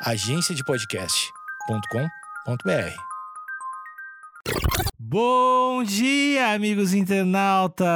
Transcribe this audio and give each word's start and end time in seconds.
agenciadepodcast.com.br. 0.00 2.94
Bom 4.96 5.82
dia, 5.82 6.52
amigos 6.52 6.94
internautas! 6.94 7.88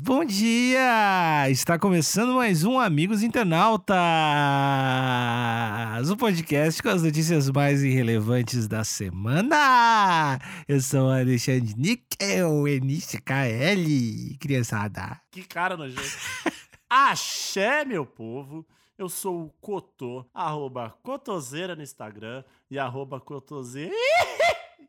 Bom 0.00 0.22
dia! 0.22 1.48
Está 1.48 1.78
começando 1.78 2.34
mais 2.34 2.62
um 2.62 2.78
Amigos 2.78 3.22
Internautas, 3.22 3.96
o 6.10 6.16
podcast 6.16 6.82
com 6.82 6.90
as 6.90 7.02
notícias 7.02 7.48
mais 7.48 7.82
irrelevantes 7.82 8.68
da 8.68 8.84
semana. 8.84 10.38
Eu 10.68 10.78
sou 10.82 11.06
o 11.06 11.10
Alexandre 11.10 11.72
Níquel, 11.74 12.66
NCKL, 12.66 14.36
criançada. 14.38 15.18
Que 15.30 15.42
cara 15.42 15.74
nojento. 15.74 16.02
Axé, 16.90 17.86
meu 17.86 18.04
povo. 18.04 18.66
Eu 18.98 19.08
sou 19.08 19.44
o 19.44 19.50
Cotô, 19.60 20.26
arroba 20.34 20.92
Cotoseira 21.04 21.76
no 21.76 21.82
Instagram 21.84 22.42
e 22.68 22.80
arroba 22.80 23.20
Cotoseira 23.20 23.94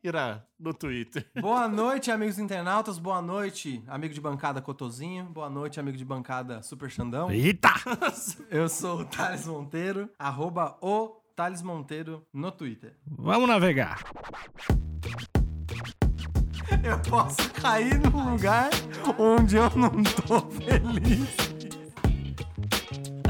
no 0.58 0.74
Twitter. 0.74 1.30
Boa 1.40 1.68
noite, 1.68 2.10
amigos 2.10 2.36
internautas. 2.36 2.98
Boa 2.98 3.22
noite, 3.22 3.80
amigo 3.86 4.12
de 4.12 4.20
bancada 4.20 4.60
Cotozinho. 4.60 5.26
Boa 5.26 5.48
noite, 5.48 5.78
amigo 5.78 5.96
de 5.96 6.04
bancada 6.04 6.60
Super 6.60 6.90
Xandão. 6.90 7.30
Eita! 7.30 7.72
Eu 8.50 8.68
sou 8.68 9.02
o 9.02 9.04
Thales 9.04 9.46
Monteiro, 9.46 10.10
arroba 10.18 10.76
o 10.82 11.22
Thales 11.36 11.62
Monteiro 11.62 12.26
no 12.32 12.50
Twitter. 12.50 12.96
Vamos 13.06 13.48
navegar. 13.48 14.02
Eu 16.82 16.98
posso 17.08 17.48
cair 17.52 17.96
num 18.00 18.32
lugar 18.32 18.70
onde 19.16 19.56
eu 19.56 19.70
não 19.76 20.02
tô 20.02 20.40
feliz. 20.50 21.49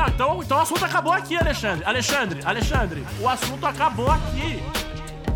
Não, 0.01 0.09
então, 0.09 0.43
então 0.43 0.57
o 0.57 0.61
assunto 0.63 0.83
acabou 0.83 1.13
aqui, 1.13 1.37
Alexandre. 1.37 1.85
Alexandre, 1.85 2.41
Alexandre, 2.43 3.07
o 3.21 3.29
assunto 3.29 3.67
acabou 3.67 4.11
aqui. 4.11 4.63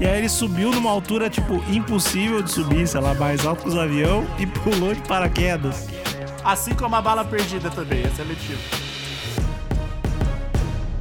E 0.00 0.06
aí 0.06 0.18
ele 0.20 0.28
subiu 0.28 0.70
numa 0.70 0.90
altura, 0.90 1.28
tipo, 1.28 1.62
impossível 1.70 2.42
de 2.42 2.50
subir, 2.50 2.88
sei 2.88 2.98
lá, 2.98 3.12
mais 3.12 3.44
alto 3.44 3.62
que 3.62 3.68
os 3.68 3.76
aviões 3.76 4.26
e 4.40 4.46
pulou 4.46 4.94
de 4.94 5.02
paraquedas. 5.02 5.86
Assim 6.42 6.74
como 6.74 6.96
a 6.96 7.02
bala 7.02 7.26
perdida 7.26 7.70
também, 7.70 8.04
é 8.04 8.10
seletivo. 8.10 8.58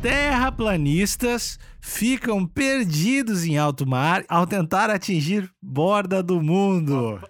Terraplanistas 0.01 1.57
ficam 1.79 2.45
perdidos 2.45 3.45
em 3.45 3.57
alto 3.57 3.87
mar 3.87 4.25
ao 4.27 4.45
tentar 4.45 4.89
atingir 4.89 5.49
borda 5.61 6.21
do 6.21 6.41
mundo. 6.41 7.21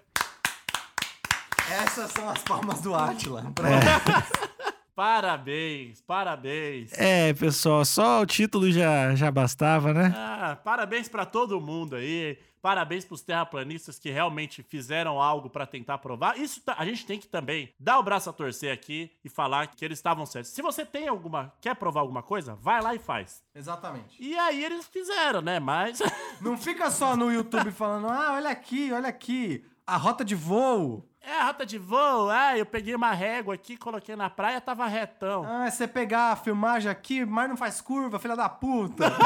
Essas 1.70 2.10
são 2.10 2.28
as 2.28 2.38
palmas 2.38 2.80
do 2.80 2.92
Átila. 2.92 3.52
Pra 3.54 3.68
Parabéns, 4.94 6.00
parabéns. 6.02 6.92
É, 6.92 7.32
pessoal, 7.34 7.84
só 7.84 8.20
o 8.22 8.26
título 8.26 8.70
já, 8.70 9.14
já 9.14 9.30
bastava, 9.30 9.92
né? 9.92 10.14
Ah, 10.16 10.56
parabéns 10.62 11.08
pra 11.08 11.26
todo 11.26 11.60
mundo 11.60 11.96
aí. 11.96 12.38
Parabéns 12.62 13.04
pros 13.04 13.20
terraplanistas 13.20 13.98
que 13.98 14.08
realmente 14.10 14.62
fizeram 14.62 15.20
algo 15.20 15.50
pra 15.50 15.66
tentar 15.66 15.98
provar. 15.98 16.38
Isso 16.38 16.62
tá- 16.62 16.76
a 16.78 16.84
gente 16.86 17.04
tem 17.04 17.18
que 17.18 17.26
também 17.26 17.68
dar 17.78 17.98
o 17.98 18.02
braço 18.02 18.30
a 18.30 18.32
torcer 18.32 18.72
aqui 18.72 19.10
e 19.22 19.28
falar 19.28 19.66
que 19.66 19.84
eles 19.84 19.98
estavam 19.98 20.24
certos. 20.24 20.52
Se 20.52 20.62
você 20.62 20.84
tem 20.86 21.06
alguma, 21.06 21.52
quer 21.60 21.74
provar 21.74 22.00
alguma 22.00 22.22
coisa, 22.22 22.54
vai 22.54 22.80
lá 22.80 22.94
e 22.94 22.98
faz. 22.98 23.42
Exatamente. 23.54 24.16
E 24.18 24.34
aí 24.38 24.64
eles 24.64 24.86
fizeram, 24.86 25.42
né? 25.42 25.60
Mas 25.60 25.98
Não 26.40 26.56
fica 26.56 26.90
só 26.90 27.14
no 27.16 27.30
YouTube 27.30 27.70
falando, 27.70 28.08
ah, 28.08 28.32
olha 28.34 28.48
aqui, 28.50 28.90
olha 28.92 29.08
aqui, 29.08 29.62
a 29.86 29.96
rota 29.98 30.24
de 30.24 30.34
voo. 30.34 31.06
É 31.26 31.40
a 31.40 31.46
rota 31.46 31.64
de 31.66 31.78
voo. 31.78 32.28
Ah, 32.30 32.56
eu 32.56 32.66
peguei 32.66 32.94
uma 32.94 33.12
régua 33.12 33.54
aqui, 33.54 33.76
coloquei 33.76 34.14
na 34.16 34.28
praia, 34.30 34.60
tava 34.60 34.86
retão. 34.86 35.44
Ah, 35.46 35.66
é 35.66 35.70
você 35.70 35.86
pegar 35.88 36.32
a 36.32 36.36
filmagem 36.36 36.90
aqui, 36.90 37.24
mas 37.24 37.48
não 37.48 37.56
faz 37.56 37.80
curva, 37.80 38.18
filha 38.18 38.36
da 38.36 38.48
puta. 38.48 39.04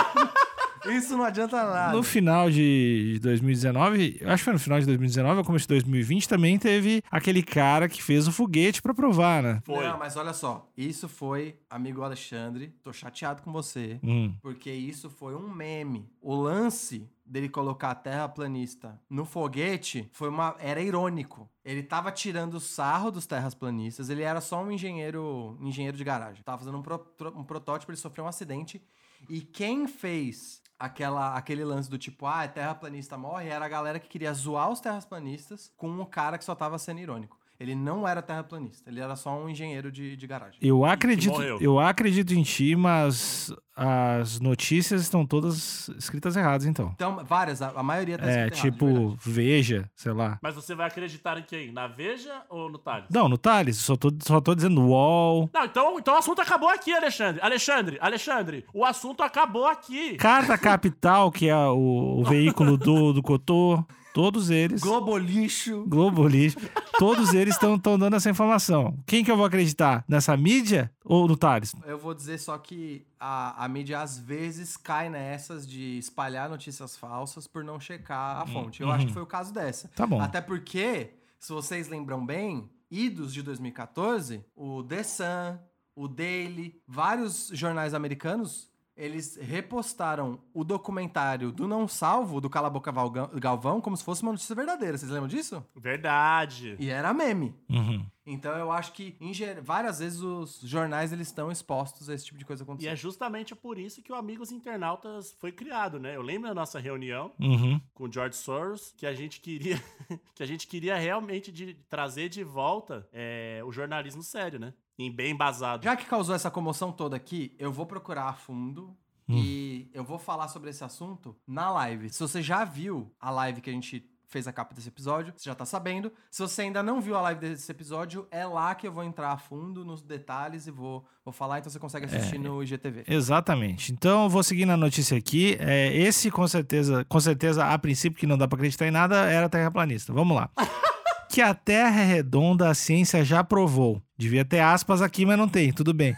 Isso 0.87 1.17
não 1.17 1.25
adianta 1.25 1.57
nada. 1.65 1.93
No 1.93 2.03
final 2.05 2.49
de 2.51 3.19
2019, 3.21 4.19
eu 4.21 4.29
acho 4.31 4.41
que 4.41 4.45
foi 4.45 4.53
no 4.53 4.59
final 4.61 4.79
de 4.79 4.87
2019 4.87 5.39
ou 5.39 5.45
começo 5.45 5.65
de 5.65 5.75
2020, 5.75 6.29
também 6.29 6.57
teve 6.59 7.03
aquele 7.11 7.43
cara 7.43 7.89
que 7.89 8.03
fez 8.03 8.29
o 8.29 8.33
foguete 8.33 8.81
pra 8.81 8.95
provar, 8.95 9.43
né? 9.43 9.61
Foi. 9.65 9.85
Não, 9.87 9.99
mas 9.99 10.17
olha 10.17 10.33
só, 10.33 10.71
isso 10.77 11.09
foi, 11.09 11.57
amigo 11.69 12.03
Alexandre, 12.03 12.73
tô 12.83 12.93
chateado 12.93 13.43
com 13.43 13.53
você, 13.53 13.99
Hum. 14.05 14.33
porque 14.41 14.71
isso 14.71 15.11
foi 15.11 15.35
um 15.35 15.49
meme. 15.53 16.09
O 16.23 16.35
lance 16.35 17.07
dele 17.29 17.49
colocar 17.49 17.91
a 17.91 17.95
terraplanista 17.95 19.01
no 19.09 19.25
foguete 19.25 20.09
foi 20.13 20.29
uma 20.29 20.57
era 20.59 20.81
irônico. 20.81 21.49
Ele 21.65 21.83
tava 21.83 22.11
tirando 22.11 22.59
sarro 22.59 23.11
dos 23.11 23.27
terraplanistas, 23.27 24.09
ele 24.09 24.23
era 24.23 24.41
só 24.41 24.63
um 24.63 24.71
engenheiro, 24.71 25.59
engenheiro 25.61 25.97
de 25.97 26.05
garagem. 26.05 26.43
Tava 26.43 26.59
fazendo 26.59 26.79
um, 26.79 26.83
pro- 26.83 27.07
um 27.37 27.45
protótipo, 27.45 27.91
ele 27.93 27.99
sofreu 27.99 28.25
um 28.25 28.29
acidente 28.29 28.83
e 29.29 29.41
quem 29.41 29.87
fez 29.87 30.63
aquela, 30.79 31.35
aquele 31.37 31.65
lance 31.65 31.91
do 31.91 31.99
tipo, 31.99 32.25
ah, 32.27 32.47
terraplanista 32.47 33.19
morre, 33.19 33.49
era 33.49 33.65
a 33.65 33.69
galera 33.69 33.99
que 33.99 34.09
queria 34.09 34.33
zoar 34.33 34.71
os 34.71 34.81
terraplanistas 34.81 35.73
com 35.77 35.99
o 36.01 36.07
cara 36.07 36.39
que 36.39 36.45
só 36.45 36.55
tava 36.55 36.79
sendo 36.79 37.01
irônico. 37.01 37.37
Ele 37.61 37.75
não 37.75 38.07
era 38.07 38.23
terraplanista, 38.23 38.89
ele 38.89 39.01
era 39.01 39.17
só 39.17 39.37
um 39.37 39.49
engenheiro 39.49 39.91
de, 39.91 40.17
de 40.17 40.27
garagem. 40.29 40.59
Eu 40.63 40.85
acredito, 40.85 41.43
eu 41.61 41.81
acredito 41.81 42.33
em 42.33 42.43
ti, 42.45 42.77
mas 42.77 43.53
as 43.75 44.39
notícias 44.39 45.03
estão 45.03 45.27
todas 45.27 45.89
escritas 45.99 46.37
erradas, 46.37 46.67
então. 46.67 46.93
Então, 46.95 47.25
várias, 47.25 47.61
a, 47.61 47.71
a 47.71 47.83
maioria 47.83 48.17
tá 48.17 48.31
É, 48.31 48.43
errado, 48.47 48.53
tipo. 48.53 49.17
Veja, 49.21 49.91
sei 49.97 50.13
lá. 50.13 50.39
Mas 50.41 50.55
você 50.55 50.73
vai 50.73 50.87
acreditar 50.87 51.37
em 51.37 51.43
quem? 51.43 51.73
Na 51.73 51.89
Veja 51.89 52.43
ou 52.49 52.71
no 52.71 52.79
Thales? 52.79 53.07
Não, 53.11 53.29
no 53.29 53.37
Thales, 53.37 53.77
só 53.79 53.97
tô, 53.97 54.13
só 54.23 54.41
tô 54.41 54.55
dizendo 54.55 54.81
UOL. 54.81 55.51
Não, 55.53 55.65
então, 55.65 55.99
então 55.99 56.15
o 56.15 56.19
assunto 56.19 56.41
acabou 56.41 56.69
aqui, 56.69 56.93
Alexandre. 56.93 57.41
Alexandre, 57.43 57.99
Alexandre, 58.01 58.65
o 58.73 58.85
assunto 58.85 59.23
acabou 59.25 59.67
aqui. 59.67 60.15
Carta 60.17 60.57
Capital, 60.57 61.33
que 61.33 61.49
é 61.49 61.57
o, 61.57 62.21
o 62.21 62.23
veículo 62.27 62.77
do, 62.77 63.13
do 63.13 63.23
Cotô, 63.23 63.85
todos 64.13 64.51
eles. 64.51 64.81
Globo 64.81 65.17
lixo. 65.17 65.85
Globo 65.87 66.27
Lixo, 66.27 66.59
todos 66.99 67.33
eles 67.35 67.55
estão 67.55 67.99
dando 67.99 68.17
essa 68.17 68.31
informação. 68.31 68.99
Quem 69.07 69.25
que 69.25 69.31
eu 69.31 69.37
vou 69.37 69.47
acreditar? 69.47 70.05
Nessa 70.09 70.37
mídia 70.37 70.93
ou 71.05 71.27
no 71.29 71.37
Thales? 71.37 71.75
Eu 71.87 71.99
vou 71.99 72.15
dizer 72.15 72.39
só 72.39 72.57
que 72.59 73.07
a, 73.19 73.65
a 73.65 73.69
mídia 73.69 74.01
às 74.01 74.19
vezes 74.19 74.77
cai 74.77 75.09
nessas 75.09 75.67
de 75.67 75.99
espalhar 75.99 76.49
notícias 76.49 76.97
falsas 76.97 77.47
por 77.47 77.65
não 77.65 77.79
checar 77.79 78.43
a 78.43 78.47
fonte. 78.47 78.83
Eu 78.83 78.91
acho 78.91 79.07
que 79.07 79.13
foi 79.13 79.23
o 79.23 79.27
caso 79.27 79.53
dessa. 79.53 79.89
Tá 79.95 80.07
bom. 80.07 80.21
Até 80.21 80.41
porque, 80.41 81.15
se 81.39 81.53
vocês 81.53 81.89
lembram 81.89 82.25
bem, 82.25 82.71
idos 82.91 83.33
de 83.33 83.43
2014, 83.43 84.45
o 84.57 84.83
The 84.83 85.03
Sun, 85.03 85.59
o 85.95 86.09
Daily, 86.09 86.81
vários 86.87 87.51
jornais 87.53 87.95
americanos, 87.95 88.71
eles 88.99 89.37
repostaram 89.37 90.41
o 90.53 90.65
documentário 90.65 91.53
do 91.53 91.69
Não 91.69 91.87
Salvo, 91.87 92.41
do 92.41 92.51
Cala 92.51 92.69
Boca 92.69 92.93
Galvão, 93.41 93.81
como 93.81 93.97
se 93.97 94.03
fosse 94.05 94.23
uma 94.23 94.33
notícia 94.33 94.55
verdadeira. 94.57 94.99
Vocês 94.99 95.11
lembram 95.11 95.29
disso? 95.29 95.65
Verdade. 95.77 96.77
E 96.79 96.91
era 96.91 97.15
meme. 97.15 97.55
Uhum. 97.71 98.05
Então 98.27 98.55
eu 98.59 98.71
acho 98.71 98.93
que 98.93 99.17
em 99.21 99.33
várias 99.63 100.01
vezes 100.01 100.21
os 100.21 100.61
jornais 100.63 101.13
eles 101.13 101.29
estão 101.29 101.51
expostos 101.51 102.11
a 102.11 102.15
esse 102.15 102.27
tipo 102.27 102.39
de 102.39 102.45
coisa 102.45 102.63
E 102.63 102.65
acontecer. 102.65 102.89
é 102.91 102.97
justamente 102.97 103.55
por 103.55 103.79
isso 103.79 104.03
que 104.03 104.13
o 104.13 104.15
Amigos 104.15 104.53
Internautas 104.53 105.35
foi 105.41 105.51
criado, 105.51 105.99
né? 105.99 106.15
Eu 106.15 106.21
lembro 106.21 106.49
da 106.49 106.55
nossa 106.55 106.79
reunião 106.79 107.33
Uhum. 107.41 107.81
com 107.95 108.05
o 108.05 108.13
George 108.13 108.37
Soros 108.37 108.93
que 108.99 109.07
a 109.07 109.15
gente 109.15 109.41
queria 109.41 109.81
que 110.35 110.43
a 110.43 110.47
gente 110.47 110.67
queria 110.67 110.97
realmente 110.97 111.51
de 111.51 111.75
trazer 111.89 112.29
de 112.29 112.45
volta 112.45 113.09
é, 113.13 113.63
o 113.65 113.73
jornalismo 113.73 114.23
sério, 114.23 114.59
né? 114.59 114.75
Em 114.99 115.11
bem 115.11 115.33
embasado. 115.33 115.85
Já 115.85 115.97
que 115.97 116.07
causou 116.07 116.35
essa 116.35 116.51
comoção 116.51 116.91
toda 116.91 117.17
aqui, 117.17 117.55
eu 117.59 117.73
vou 117.73 117.87
procurar 117.87 118.25
a 118.25 118.33
fundo 118.33 118.97
e 119.29 119.91
eu 119.93 120.03
vou 120.03 120.19
falar 120.19 120.49
sobre 120.49 120.71
esse 120.71 120.83
assunto 120.83 121.37
na 121.47 121.71
live. 121.71 122.09
Se 122.09 122.19
você 122.19 122.43
já 122.43 122.65
viu 122.65 123.13
a 123.21 123.31
live 123.31 123.61
que 123.61 123.69
a 123.69 123.73
gente 123.73 124.09
fez 124.27 124.47
a 124.47 124.53
capa 124.53 124.75
desse 124.75 124.89
episódio, 124.89 125.33
você 125.37 125.49
já 125.49 125.55
tá 125.55 125.65
sabendo. 125.65 126.13
Se 126.31 126.43
você 126.43 126.63
ainda 126.63 126.83
não 126.83 127.01
viu 127.01 127.17
a 127.17 127.21
live 127.23 127.41
desse 127.41 127.71
episódio, 127.71 128.27
é 128.31 128.45
lá 128.47 128.75
que 128.75 128.87
eu 128.87 128.93
vou 128.93 129.03
entrar 129.03 129.33
a 129.33 129.39
fundo 129.39 129.85
nos 129.85 130.03
detalhes 130.03 130.67
e 130.67 130.71
vou, 130.71 131.05
vou 131.25 131.33
falar, 131.33 131.59
então 131.59 131.71
você 131.71 131.79
consegue 131.79 132.07
assistir 132.07 132.39
no 132.39 132.63
IGTV. 132.63 133.05
Exatamente. 133.09 133.93
Então, 133.93 134.25
eu 134.25 134.29
vou 134.29 134.43
seguir 134.43 134.67
na 134.67 134.77
notícia 134.77 135.17
aqui. 135.17 135.57
É, 135.61 135.95
esse, 135.97 136.31
com 136.31 136.47
certeza, 136.47 137.05
com 137.07 137.21
certeza, 137.21 137.65
a 137.65 137.79
princípio, 137.79 138.19
que 138.19 138.27
não 138.27 138.37
dá 138.37 138.47
pra 138.47 138.57
acreditar 138.57 138.87
em 138.87 138.91
nada, 138.91 139.31
era 139.31 139.49
terraplanista. 139.49 140.13
Vamos 140.13 140.37
lá. 140.37 140.51
que 141.29 141.41
a 141.41 141.55
Terra 141.55 142.01
é 142.01 142.05
redonda, 142.05 142.69
a 142.69 142.75
ciência 142.75 143.25
já 143.25 143.45
provou. 143.45 144.03
Devia 144.17 144.45
ter 144.45 144.61
aspas 144.61 145.03
aqui, 145.03 145.25
mas 145.25 145.39
não 145.39 145.49
tem, 145.49 145.73
tudo 145.73 145.93
bem. 145.93 146.17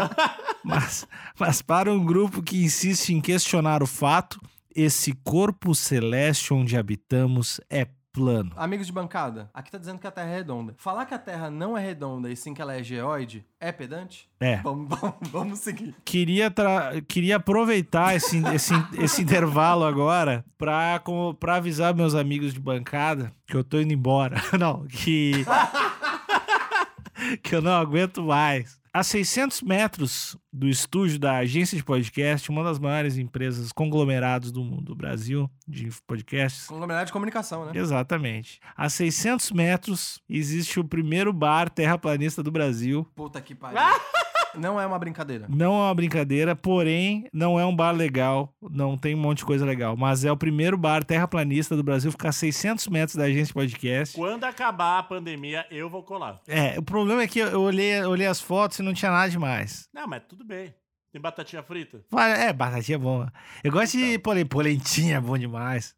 mas, 0.64 1.06
mas 1.38 1.62
para 1.62 1.92
um 1.92 2.04
grupo 2.04 2.42
que 2.42 2.62
insiste 2.62 3.10
em 3.10 3.20
questionar 3.20 3.82
o 3.82 3.86
fato, 3.86 4.40
esse 4.74 5.12
corpo 5.24 5.74
celeste 5.74 6.54
onde 6.54 6.76
habitamos 6.76 7.60
é 7.68 7.86
plano. 8.12 8.52
Amigos 8.56 8.86
de 8.86 8.92
bancada, 8.92 9.50
aqui 9.54 9.70
tá 9.70 9.78
dizendo 9.78 9.98
que 9.98 10.06
a 10.06 10.10
Terra 10.10 10.28
é 10.28 10.36
redonda. 10.36 10.74
Falar 10.76 11.06
que 11.06 11.14
a 11.14 11.18
Terra 11.18 11.50
não 11.50 11.76
é 11.76 11.80
redonda 11.80 12.30
e 12.30 12.36
sim 12.36 12.52
que 12.52 12.60
ela 12.60 12.74
é 12.74 12.82
geoide 12.82 13.44
é 13.58 13.72
pedante? 13.72 14.28
É. 14.38 14.56
Vamos, 14.58 14.88
vamos, 15.00 15.16
vamos 15.30 15.58
seguir. 15.60 15.94
Queria, 16.04 16.50
tra- 16.50 16.92
queria 17.08 17.36
aproveitar 17.36 18.14
esse, 18.14 18.38
esse, 18.54 18.74
esse 18.98 19.22
intervalo 19.22 19.84
agora 19.84 20.44
pra, 20.58 21.00
como, 21.02 21.34
pra 21.34 21.56
avisar 21.56 21.94
meus 21.94 22.14
amigos 22.14 22.52
de 22.52 22.60
bancada 22.60 23.32
que 23.46 23.56
eu 23.56 23.64
tô 23.64 23.80
indo 23.80 23.92
embora. 23.94 24.36
Não, 24.58 24.84
que. 24.86 25.44
que 27.42 27.54
eu 27.54 27.62
não 27.62 27.72
aguento 27.72 28.22
mais. 28.22 28.80
A 28.94 29.02
600 29.02 29.62
metros 29.62 30.36
do 30.52 30.68
estúdio 30.68 31.18
da 31.18 31.38
agência 31.38 31.78
de 31.78 31.82
podcast, 31.82 32.50
uma 32.50 32.62
das 32.62 32.78
maiores 32.78 33.16
empresas 33.16 33.72
conglomerados 33.72 34.52
do, 34.52 34.62
do 34.82 34.94
Brasil 34.94 35.50
de 35.66 35.88
podcasts. 36.06 36.66
Conglomerado 36.66 37.06
de 37.06 37.12
comunicação, 37.12 37.64
né? 37.64 37.72
Exatamente. 37.74 38.60
A 38.76 38.90
600 38.90 39.50
metros 39.52 40.20
existe 40.28 40.78
o 40.78 40.84
primeiro 40.84 41.32
bar 41.32 41.70
terraplanista 41.70 42.42
do 42.42 42.50
Brasil. 42.50 43.08
Puta 43.14 43.40
que 43.40 43.54
pariu. 43.54 43.80
Não 44.54 44.80
é 44.80 44.86
uma 44.86 44.98
brincadeira. 44.98 45.46
Não 45.48 45.74
é 45.74 45.86
uma 45.86 45.94
brincadeira, 45.94 46.54
porém, 46.54 47.26
não 47.32 47.58
é 47.58 47.64
um 47.64 47.74
bar 47.74 47.92
legal, 47.92 48.54
não 48.60 48.96
tem 48.96 49.14
um 49.14 49.18
monte 49.18 49.38
de 49.38 49.44
coisa 49.44 49.64
legal, 49.64 49.96
mas 49.96 50.24
é 50.24 50.30
o 50.32 50.36
primeiro 50.36 50.76
bar 50.76 51.04
terraplanista 51.04 51.76
do 51.76 51.82
Brasil, 51.82 52.10
ficar 52.10 52.28
a 52.30 52.32
600 52.32 52.88
metros 52.88 53.16
da 53.16 53.24
agência 53.24 53.46
de 53.46 53.54
podcast. 53.54 54.16
Quando 54.16 54.44
acabar 54.44 54.98
a 54.98 55.02
pandemia, 55.02 55.66
eu 55.70 55.88
vou 55.88 56.02
colar. 56.02 56.40
É, 56.46 56.78
o 56.78 56.82
problema 56.82 57.22
é 57.22 57.26
que 57.26 57.38
eu 57.38 57.60
olhei, 57.60 58.00
eu 58.00 58.10
olhei 58.10 58.26
as 58.26 58.40
fotos 58.40 58.78
e 58.78 58.82
não 58.82 58.92
tinha 58.94 59.10
nada 59.10 59.30
demais. 59.30 59.88
Não, 59.92 60.06
mas 60.06 60.22
tudo 60.28 60.44
bem. 60.44 60.74
Tem 61.12 61.20
batatinha 61.20 61.62
frita? 61.62 62.00
É, 62.38 62.52
batatinha 62.54 62.96
é 62.96 62.98
bom. 62.98 63.26
Eu 63.62 63.70
gosto 63.70 63.98
de 63.98 64.18
pole- 64.18 64.46
polentinha, 64.46 65.16
é 65.16 65.20
bom 65.20 65.36
demais. 65.36 65.94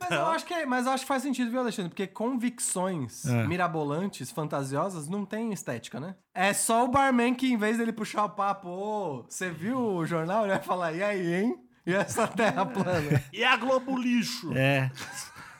Mas 0.00 0.10
eu, 0.10 0.26
acho 0.26 0.44
que 0.46 0.54
é- 0.54 0.66
mas 0.66 0.86
eu 0.86 0.92
acho 0.92 1.02
que 1.04 1.08
faz 1.08 1.22
sentido, 1.22 1.50
viu, 1.50 1.60
Alexandre? 1.60 1.88
Porque 1.90 2.06
convicções 2.06 3.26
É. 3.26 3.46
mirabolantes, 3.46 4.30
fantasiosas, 4.30 5.08
não 5.08 5.24
tem 5.24 5.52
estética, 5.52 5.98
né? 5.98 6.14
É 6.34 6.52
só 6.52 6.84
o 6.84 6.88
barman 6.88 7.34
que, 7.34 7.52
em 7.52 7.56
vez 7.56 7.76
dele 7.78 7.92
puxar 7.92 8.24
o 8.24 8.30
papo, 8.30 8.68
ô, 8.68 9.24
você 9.28 9.50
viu 9.50 9.78
o 9.78 10.06
jornal? 10.06 10.44
Ele 10.44 10.54
vai 10.54 10.62
falar, 10.62 10.92
e 10.92 11.02
aí, 11.02 11.34
hein? 11.34 11.56
E 11.86 11.92
essa 11.94 12.26
terra 12.28 12.64
plana? 12.66 13.22
E 13.32 13.44
a 13.44 13.56
Globo 13.56 13.96
Lixo? 13.96 14.52
É. 14.56 14.90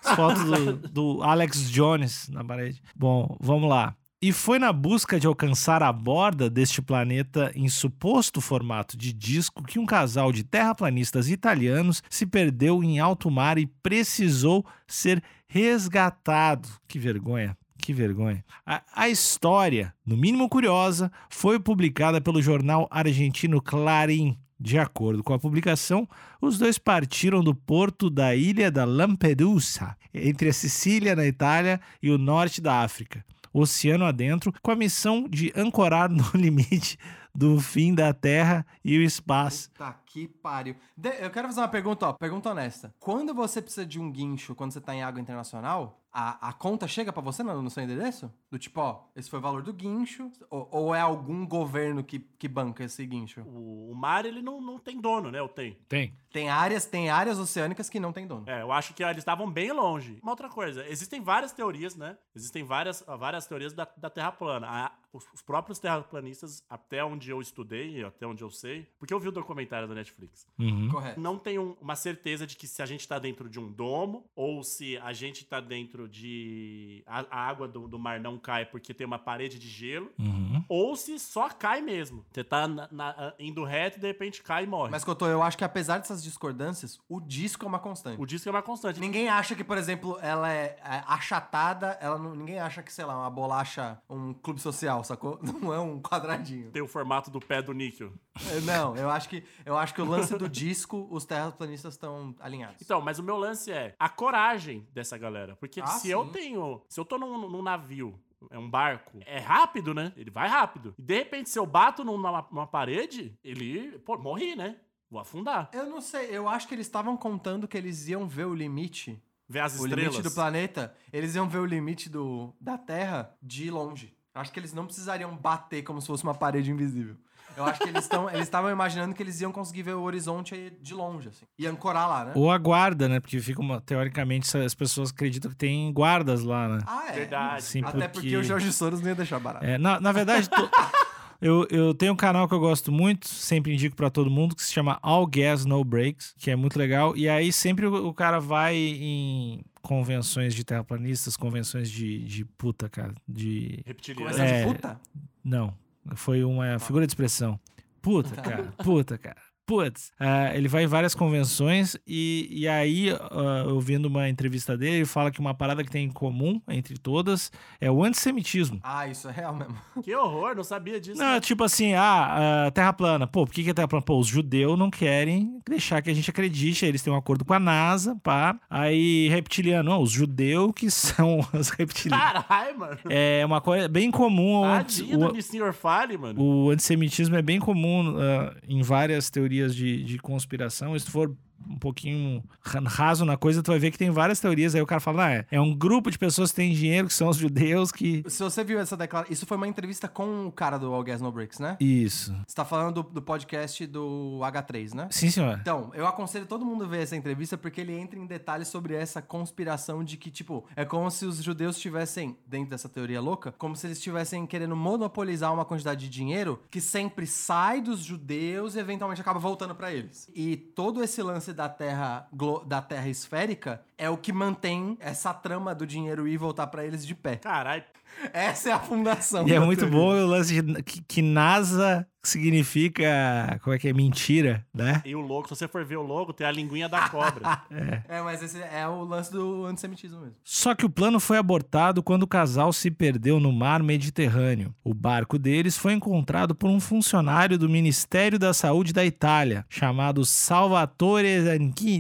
As 0.05 0.14
fotos 0.14 0.44
do, 0.44 0.73
do 0.88 1.23
Alex 1.23 1.69
Jones 1.70 2.29
na 2.29 2.44
parede. 2.44 2.81
Bom, 2.94 3.37
vamos 3.41 3.69
lá. 3.69 3.94
E 4.20 4.32
foi 4.32 4.58
na 4.58 4.72
busca 4.72 5.20
de 5.20 5.26
alcançar 5.26 5.82
a 5.82 5.92
borda 5.92 6.48
deste 6.48 6.80
planeta 6.80 7.52
em 7.54 7.68
suposto 7.68 8.40
formato 8.40 8.96
de 8.96 9.12
disco 9.12 9.62
que 9.62 9.78
um 9.78 9.84
casal 9.84 10.32
de 10.32 10.42
terraplanistas 10.42 11.28
italianos 11.28 12.02
se 12.08 12.24
perdeu 12.24 12.82
em 12.82 12.98
alto 12.98 13.30
mar 13.30 13.58
e 13.58 13.66
precisou 13.66 14.64
ser 14.88 15.22
resgatado. 15.46 16.66
Que 16.88 16.98
vergonha. 16.98 17.56
Que 17.78 17.92
vergonha. 17.92 18.42
A, 18.64 18.82
a 18.94 19.08
história, 19.08 19.94
no 20.04 20.16
mínimo 20.16 20.48
curiosa, 20.48 21.12
foi 21.28 21.60
publicada 21.60 22.18
pelo 22.18 22.40
jornal 22.40 22.88
argentino 22.90 23.60
Clarim. 23.60 24.36
De 24.58 24.78
acordo 24.78 25.22
com 25.22 25.34
a 25.34 25.38
publicação, 25.38 26.08
os 26.40 26.56
dois 26.56 26.78
partiram 26.78 27.44
do 27.44 27.54
porto 27.54 28.08
da 28.08 28.34
ilha 28.34 28.70
da 28.70 28.86
Lampedusa, 28.86 29.94
entre 30.14 30.48
a 30.48 30.52
Sicília, 30.52 31.14
na 31.14 31.26
Itália, 31.26 31.78
e 32.02 32.10
o 32.10 32.16
norte 32.16 32.62
da 32.62 32.80
África, 32.80 33.22
oceano 33.61 34.05
adentro, 34.05 34.53
com 34.62 34.70
a 34.70 34.76
missão 34.76 35.26
de 35.29 35.53
ancorar 35.56 36.11
no 36.11 36.25
limite 36.35 36.99
do 37.37 37.61
fim 37.61 37.94
da 37.94 38.12
Terra 38.15 38.67
e 38.85 38.99
o 38.99 39.03
espaço. 39.03 39.71
Puta 39.71 39.94
que 40.06 40.27
pariu. 40.27 40.75
De- 40.97 41.21
eu 41.23 41.31
quero 41.31 41.49
fazer 41.49 41.61
uma 41.61 41.69
pergunta, 41.69 42.09
ó, 42.09 42.12
pergunta 42.15 42.50
honesta. 42.50 42.94
Quando 42.99 43.35
você 43.35 43.61
precisa 43.61 43.85
de 43.85 44.00
um 44.00 44.11
guincho, 44.11 44.55
quando 44.55 44.73
você 44.73 44.81
tá 44.81 44.94
em 44.94 45.03
água 45.03 45.21
internacional, 45.21 46.00
a, 46.12 46.49
a 46.49 46.53
conta 46.55 46.88
chega 46.88 47.12
pra 47.12 47.21
você 47.23 47.43
no, 47.43 47.61
no 47.61 47.69
seu 47.69 47.83
endereço? 47.83 48.33
Do 48.50 48.59
tipo, 48.59 48.81
ó, 48.81 49.03
esse 49.15 49.29
foi 49.29 49.38
o 49.38 49.43
valor 49.43 49.62
do 49.62 49.73
guincho, 49.75 50.31
ou, 50.49 50.67
ou 50.73 50.94
é 50.94 51.00
algum 51.00 51.47
governo 51.47 52.03
que, 52.03 52.19
que 52.19 52.49
banca 52.49 52.85
esse 52.85 53.05
guincho? 53.05 53.43
O, 53.43 53.91
o 53.91 53.94
mar, 53.94 54.25
ele 54.25 54.41
não, 54.41 54.59
não 54.61 54.79
tem 54.79 54.99
dono, 54.99 55.31
né? 55.31 55.43
Ou 55.43 55.49
tem? 55.49 55.77
Tem. 55.87 56.15
Tem 56.33 56.49
áreas, 56.49 56.87
tem 56.87 57.11
áreas 57.11 57.38
oceânicas 57.38 57.91
que 57.91 58.00
não 58.00 58.12
tem 58.12 58.27
dono. 58.27 58.44
É, 58.49 58.62
eu 58.62 58.73
acho 58.73 58.94
que 58.94 59.03
eles 59.05 59.19
estavam 59.19 59.50
bem 59.50 59.73
longe. 59.73 60.19
Uma 60.23 60.33
outra 60.33 60.49
coisa, 60.49 60.87
existem 60.88 61.21
várias 61.21 61.53
teorias, 61.53 61.94
né? 61.97 62.17
Existem 62.35 62.65
várias, 62.65 63.05
várias 63.19 63.47
teorias 63.47 63.75
da, 63.75 63.87
da 63.99 64.09
Terra 64.09 64.33
plana. 64.33 64.67
A- 64.69 64.93
os, 65.16 65.24
os 65.34 65.42
próprios 65.42 65.78
terraplanistas, 65.78 66.62
até 66.68 67.04
onde 67.04 67.30
eu 67.30 67.40
estudei, 67.40 68.04
até 68.04 68.26
onde 68.26 68.42
eu 68.42 68.50
sei, 68.50 68.86
porque 68.98 69.12
eu 69.14 69.18
vi 69.20 69.28
o 69.28 69.32
documentário 69.32 69.88
da 69.88 69.94
Netflix, 69.94 70.46
Uhum. 70.58 70.88
Correto. 70.90 71.20
não 71.20 71.38
tem 71.38 71.58
um- 71.58 71.76
uma 71.80 71.96
certeza 71.96 72.46
de 72.46 72.56
que 72.56 72.66
se 72.66 72.82
a 72.82 72.86
gente 72.86 73.06
tá 73.06 73.18
dentro 73.18 73.48
de 73.48 73.58
um 73.58 73.70
domo 73.70 74.24
ou 74.34 74.62
se 74.62 74.96
a 74.98 75.12
gente 75.12 75.44
tá 75.44 75.60
dentro 75.60 76.08
de. 76.08 77.02
A, 77.06 77.24
a 77.30 77.48
água 77.48 77.66
do, 77.68 77.88
do 77.88 77.98
mar 77.98 78.20
não 78.20 78.38
cai 78.38 78.64
porque 78.66 78.92
tem 78.94 79.06
uma 79.06 79.18
parede 79.18 79.58
de 79.58 79.68
gelo. 79.68 80.10
Uhum. 80.18 80.64
Ou 80.68 80.96
se 80.96 81.18
só 81.18 81.48
cai 81.48 81.80
mesmo. 81.80 82.24
Você 82.30 82.42
tá 82.44 82.66
na- 82.68 82.88
na- 82.90 83.34
indo 83.38 83.64
reto 83.64 83.98
e 83.98 84.00
de 84.00 84.06
repente 84.06 84.42
cai 84.42 84.64
e 84.64 84.66
morre. 84.66 84.90
Mas, 84.90 85.04
Cotô, 85.04 85.26
eu 85.26 85.42
acho 85.42 85.56
que 85.56 85.64
apesar 85.64 85.98
dessas 85.98 86.22
discordâncias, 86.22 86.98
o 87.08 87.20
disco 87.20 87.64
é 87.64 87.68
uma 87.68 87.78
constante. 87.78 88.20
o 88.20 88.26
disco 88.26 88.48
é 88.48 88.52
uma 88.52 88.62
constante. 88.62 89.00
Ninguém 89.00 89.28
acha 89.28 89.54
que, 89.54 89.64
por 89.64 89.78
exemplo, 89.78 90.18
ela 90.20 90.52
é, 90.52 90.78
é 90.84 91.02
achatada, 91.06 91.96
ela 92.00 92.18
não- 92.18 92.34
ninguém 92.34 92.58
acha 92.58 92.82
que, 92.82 92.92
sei 92.92 93.04
lá, 93.04 93.16
uma 93.16 93.30
bolacha, 93.30 93.98
um 94.08 94.32
clube 94.34 94.60
social, 94.60 95.02
sacou? 95.06 95.38
Não 95.43 95.73
é 95.73 95.81
um 95.81 96.00
quadradinho. 96.00 96.70
Tem 96.70 96.82
o 96.82 96.87
formato 96.88 97.31
do 97.31 97.41
pé 97.41 97.62
do 97.62 97.73
níquel. 97.73 98.12
É, 98.50 98.61
Não, 98.61 98.94
eu 98.97 99.08
acho 99.11 99.29
que 99.29 99.43
eu 99.64 99.76
acho 99.76 99.94
que 99.94 100.03
o 100.03 100.05
lance 100.05 100.37
do 100.37 100.49
disco, 100.49 101.06
os 101.11 101.25
terraplanistas 101.25 101.94
estão 101.94 102.35
alinhados. 102.41 102.82
Então, 102.82 103.00
mas 103.00 103.19
o 103.19 103.23
meu 103.23 103.37
lance 103.37 103.70
é 103.73 103.94
a 103.99 104.08
coragem 104.08 104.87
dessa 104.93 105.17
galera. 105.17 105.56
Porque 105.56 105.81
Ah, 105.81 105.87
se 105.87 106.11
eu 106.11 106.25
sim. 106.26 106.32
tenho. 106.32 106.82
Se 106.88 107.00
eu 107.00 107.05
tô 107.05 107.17
num, 107.19 107.49
num 107.49 107.62
navio, 107.62 108.19
é 108.50 108.58
um 108.58 108.69
barco, 108.69 109.19
é 109.25 109.38
rápido, 109.38 109.94
né? 109.94 110.12
Ele 110.17 110.31
vai 110.31 110.49
rápido. 110.49 110.94
E 110.99 111.03
de 111.03 111.14
repente, 111.17 111.49
se 111.50 111.59
eu 111.59 111.64
bato 111.67 112.05
numa, 112.05 112.47
numa 112.50 112.67
parede, 112.67 113.38
ele. 113.43 113.99
Pô, 114.00 114.19
morri, 114.19 114.55
né? 114.55 114.76
Vou 115.11 115.20
afundar. 115.20 115.70
Eu 115.73 115.87
não 115.87 116.00
sei, 116.00 116.26
eu 116.37 116.49
acho 116.49 116.67
que 116.67 116.75
eles 116.75 116.87
estavam 116.87 117.17
contando 117.17 117.69
que 117.69 117.76
eles 117.76 118.09
iam 118.09 118.26
ver 118.26 118.44
o 118.47 118.55
limite, 118.55 119.23
Ver 119.49 119.61
as 119.61 119.75
o 119.79 119.87
estrelas. 119.87 120.14
limite 120.14 120.23
do 120.29 120.35
planeta, 120.35 120.93
eles 121.12 121.37
iam 121.37 121.49
ver 121.49 121.59
o 121.59 121.64
limite 121.64 122.11
do, 122.11 122.52
da 122.61 122.76
Terra 122.76 123.32
de 123.41 123.70
longe. 123.70 124.15
Eu 124.37 124.43
acho 124.43 124.53
que 124.53 124.61
eles 124.61 124.75
não 124.75 124.85
precisariam 124.85 125.35
bater 125.35 125.83
como 125.83 125.99
se 125.99 126.06
fosse 126.06 126.23
uma 126.23 126.35
parede 126.35 126.71
invisível. 126.71 127.17
Eu 127.56 127.65
acho 127.65 127.81
que 127.81 127.88
eles 127.88 128.03
estão, 128.05 128.29
eles 128.29 128.43
estavam 128.43 128.71
imaginando 128.71 129.15
que 129.15 129.23
eles 129.23 129.41
iam 129.41 129.50
conseguir 129.50 129.83
ver 129.83 129.94
o 129.94 130.03
horizonte 130.03 130.55
aí 130.55 130.71
de 130.83 130.93
longe, 130.93 131.31
assim. 131.31 131.47
E 131.59 131.67
ancorar 131.67 132.06
lá, 132.06 132.25
né? 132.27 132.33
Ou 132.35 132.50
a 132.50 132.59
guarda, 132.59 133.09
né? 133.09 133.19
Porque 133.19 133.41
fica 133.41 133.62
uma, 133.62 133.81
teoricamente 133.81 134.55
as 134.59 134.75
pessoas 134.75 135.11
acreditam 135.11 135.50
que 135.50 135.56
tem 135.56 135.91
guardas 135.91 136.43
lá, 136.43 136.69
né? 136.69 136.79
Ah, 136.87 137.06
é. 137.09 137.12
Verdade. 137.12 137.62
Sim, 137.62 137.83
Até 137.83 138.09
porque 138.09 138.37
o 138.37 138.44
Jorge 138.44 138.71
Soros 138.71 139.00
não 139.00 139.09
ia 139.09 139.15
deixar 139.15 139.41
barato. 139.41 139.65
É, 139.65 139.79
na, 139.79 139.99
na 139.99 140.12
verdade, 140.12 140.50
to- 140.50 140.71
eu, 141.41 141.67
eu 141.71 141.94
tenho 141.94 142.12
um 142.12 142.17
canal 142.17 142.47
que 142.47 142.53
eu 142.53 142.61
gosto 142.61 142.93
muito, 142.93 143.27
sempre 143.27 143.73
indico 143.73 143.97
pra 143.97 144.11
todo 144.11 144.29
mundo, 144.31 144.55
que 144.55 144.62
se 144.62 144.71
chama 144.75 144.99
All 145.00 145.27
Gas 145.27 145.65
No 145.65 145.83
Breaks, 145.83 146.35
que 146.37 146.50
é 146.50 146.56
muito 146.56 146.79
legal. 146.79 147.17
E 147.17 147.27
aí 147.27 147.50
sempre 147.50 147.87
o, 147.87 148.09
o 148.09 148.12
cara 148.12 148.38
vai 148.38 148.77
em 148.77 149.65
convenções 149.87 150.53
de 150.53 150.65
terraplanistas, 150.65 151.37
convenções 151.37 151.88
de, 151.88 152.19
de 152.25 152.44
puta, 152.44 152.88
cara, 152.88 153.15
de... 153.27 153.85
Reptiliano. 153.87 154.37
É. 154.37 154.65
de 154.65 154.67
puta? 154.67 155.00
Não, 155.44 155.73
foi 156.17 156.43
uma 156.43 156.77
figura 156.81 157.06
de 157.06 157.12
expressão. 157.12 157.59
Puta, 158.03 158.35
cara, 158.35 158.73
puta, 158.83 159.17
cara. 159.17 159.41
Putz, 159.66 160.12
Ah, 160.20 160.54
ele 160.54 160.68
vai 160.68 160.84
em 160.84 160.86
várias 160.86 161.14
convenções 161.14 161.96
e, 162.06 162.46
e 162.50 162.68
aí, 162.68 163.11
ah, 163.11 163.64
eu 163.66 163.80
vendo 163.80 164.06
uma 164.06 164.28
entrevista 164.28 164.76
dele, 164.76 164.96
ele 164.99 165.04
fala 165.04 165.30
que 165.30 165.40
uma 165.40 165.52
parada 165.54 165.82
que 165.82 165.90
tem 165.90 166.04
em 166.06 166.11
comum 166.11 166.61
entre 166.68 166.96
todas 166.99 167.50
é 167.80 167.90
o 167.90 168.04
antissemitismo. 168.04 168.78
Ah, 168.82 169.08
isso 169.08 169.28
é 169.28 169.32
real 169.32 169.54
mesmo. 169.54 169.75
Que 170.04 170.14
horror, 170.14 170.54
não 170.54 170.62
sabia 170.62 171.00
disso. 171.00 171.18
Não, 171.18 171.32
né? 171.35 171.40
tipo 171.40 171.64
assim, 171.64 171.94
ah, 171.94 172.66
ah, 172.66 172.70
terra 172.70 172.92
plana. 172.92 173.26
Pô, 173.26 173.44
por 173.44 173.52
que, 173.52 173.64
que 173.64 173.70
é 173.70 173.75
terra 173.75 173.88
plana? 173.88 174.04
Pô, 174.04 174.18
os 174.20 174.28
judeus 174.28 174.78
não 174.78 174.88
querem 174.88 175.58
deixar 175.68 176.00
que 176.00 176.11
a 176.11 176.14
gente 176.14 176.30
acredite. 176.30 176.87
Eles 176.87 177.02
têm 177.02 177.12
um 177.12 177.16
acordo 177.16 177.44
com 177.44 177.52
a 177.54 177.58
NASA, 177.58 178.16
pá. 178.23 178.56
Aí, 178.70 179.28
reptiliano, 179.30 179.90
não, 179.90 180.00
os 180.02 180.11
judeus 180.12 180.70
que 180.76 180.90
são 180.90 181.40
os 181.52 181.70
reptilianos. 181.70 182.44
Caralho, 182.44 182.78
mano. 182.78 182.99
É 183.11 183.44
uma 183.44 183.61
coisa 183.61 183.88
bem 183.88 184.11
comum. 184.12 184.61
o 184.61 184.62
Tadinho 184.62 185.25
o- 185.26 185.32
do 185.32 185.42
Sr. 185.42 185.73
Fale, 185.73 186.16
mano. 186.16 186.40
o 186.40 186.70
antissemitismo 186.70 187.35
é 187.35 187.42
bem 187.42 187.58
comum 187.58 188.14
ah, 188.18 188.54
em 188.68 188.80
várias 188.82 189.28
teorias 189.28 189.55
de, 189.75 190.02
de 190.04 190.18
conspiração. 190.18 190.98
Se 190.98 191.10
for 191.10 191.34
um 191.68 191.78
pouquinho 191.78 192.42
ra- 192.60 192.80
raso 192.80 193.25
na 193.25 193.36
coisa, 193.36 193.62
tu 193.62 193.70
vai 193.70 193.78
ver 193.78 193.90
que 193.90 193.98
tem 193.98 194.10
várias 194.10 194.40
teorias. 194.40 194.75
Aí 194.75 194.80
o 194.82 194.86
cara 194.86 195.00
fala, 195.00 195.26
ah, 195.26 195.32
é, 195.32 195.46
é 195.50 195.60
um 195.60 195.75
grupo 195.75 196.10
de 196.10 196.18
pessoas 196.18 196.50
que 196.50 196.56
têm 196.56 196.72
dinheiro, 196.72 197.08
que 197.08 197.14
são 197.14 197.28
os 197.28 197.36
judeus, 197.36 197.90
que... 197.92 198.22
Se 198.30 198.42
você 198.42 198.62
viu 198.62 198.78
essa 198.78 198.96
declaração, 198.96 199.32
isso 199.32 199.46
foi 199.46 199.56
uma 199.56 199.66
entrevista 199.68 200.08
com 200.08 200.46
o 200.46 200.52
cara 200.52 200.78
do 200.78 200.92
All 200.92 201.02
Gas 201.02 201.20
No 201.20 201.32
Breaks, 201.32 201.58
né? 201.58 201.76
Isso. 201.80 202.34
Você 202.46 202.54
tá 202.54 202.64
falando 202.64 203.02
do, 203.02 203.10
do 203.10 203.22
podcast 203.22 203.86
do 203.86 204.38
H3, 204.42 204.94
né? 204.94 205.08
Sim, 205.10 205.30
senhor. 205.30 205.58
Então, 205.60 205.90
eu 205.94 206.06
aconselho 206.06 206.46
todo 206.46 206.64
mundo 206.64 206.84
a 206.84 206.86
ver 206.86 207.02
essa 207.02 207.16
entrevista 207.16 207.56
porque 207.56 207.80
ele 207.80 207.92
entra 207.96 208.18
em 208.18 208.26
detalhes 208.26 208.68
sobre 208.68 208.94
essa 208.94 209.20
conspiração 209.22 210.02
de 210.04 210.16
que, 210.16 210.30
tipo, 210.30 210.64
é 210.76 210.84
como 210.84 211.10
se 211.10 211.25
os 211.26 211.42
judeus 211.42 211.78
tivessem, 211.78 212.36
dentro 212.46 212.70
dessa 212.70 212.88
teoria 212.88 213.20
louca, 213.20 213.52
como 213.58 213.75
se 213.76 213.86
eles 213.86 213.98
estivessem 213.98 214.46
querendo 214.46 214.76
monopolizar 214.76 215.52
uma 215.52 215.64
quantidade 215.64 216.00
de 216.00 216.08
dinheiro 216.08 216.60
que 216.70 216.80
sempre 216.80 217.26
sai 217.26 217.80
dos 217.80 218.00
judeus 218.00 218.75
e 218.75 218.78
eventualmente 218.78 219.20
acaba 219.20 219.38
voltando 219.38 219.75
pra 219.75 219.92
eles. 219.92 220.28
E 220.34 220.56
todo 220.56 221.02
esse 221.02 221.22
lance 221.22 221.46
da 221.53 221.69
terra, 221.69 222.29
da 222.67 222.81
terra 222.83 223.09
esférica 223.09 223.83
é 223.99 224.09
o 224.11 224.17
que 224.17 224.33
mantém 224.33 224.97
essa 225.00 225.33
trama 225.33 225.75
do 225.75 225.87
dinheiro 225.87 226.26
ir 226.26 226.33
e 226.33 226.37
voltar 226.37 226.67
pra 226.67 226.85
eles 226.85 227.07
de 227.07 227.15
pé. 227.15 227.37
Caralho. 227.37 227.85
Essa 228.33 228.71
é 228.71 228.73
a 228.73 228.79
fundação. 228.79 229.47
E 229.47 229.53
é 229.53 229.61
muito 229.61 229.81
teoria. 229.81 229.99
bom 229.99 230.09
o 230.15 230.26
lance 230.26 230.62
de, 230.62 230.83
que, 230.83 231.03
que 231.03 231.23
NASA 231.23 232.07
significa. 232.28 233.59
Como 233.62 233.75
é 233.75 233.78
que 233.78 233.88
é? 233.88 233.92
Mentira, 233.92 234.64
né? 234.75 235.02
E 235.04 235.14
o 235.14 235.21
logo, 235.21 235.45
se 235.49 235.56
você 235.56 235.66
for 235.68 235.85
ver 235.85 235.97
o 235.97 236.02
logo, 236.02 236.33
tem 236.33 236.47
a 236.47 236.50
linguinha 236.50 236.88
da 236.88 237.09
cobra. 237.09 237.62
É, 238.09 238.21
mas 238.23 238.42
esse 238.42 238.59
é 238.61 238.87
o 238.88 239.04
lance 239.04 239.30
do 239.33 239.64
antissemitismo 239.66 240.21
mesmo. 240.21 240.37
Só 240.45 240.75
que 240.75 240.85
o 240.87 240.90
plano 240.90 241.18
foi 241.18 241.38
abortado 241.38 242.02
quando 242.02 242.23
o 242.23 242.26
casal 242.26 242.73
se 242.73 242.90
perdeu 242.90 243.38
no 243.40 243.52
mar 243.52 243.83
Mediterrâneo. 243.83 244.75
O 244.85 244.95
barco 244.95 245.38
deles 245.38 245.76
foi 245.76 245.92
encontrado 245.92 246.54
por 246.54 246.68
um 246.71 246.78
funcionário 246.80 247.59
do 247.59 247.68
Ministério 247.68 248.38
da 248.38 248.52
Saúde 248.54 248.92
da 248.92 249.04
Itália, 249.04 249.64
chamado 249.68 250.25
Salvatore 250.25 251.26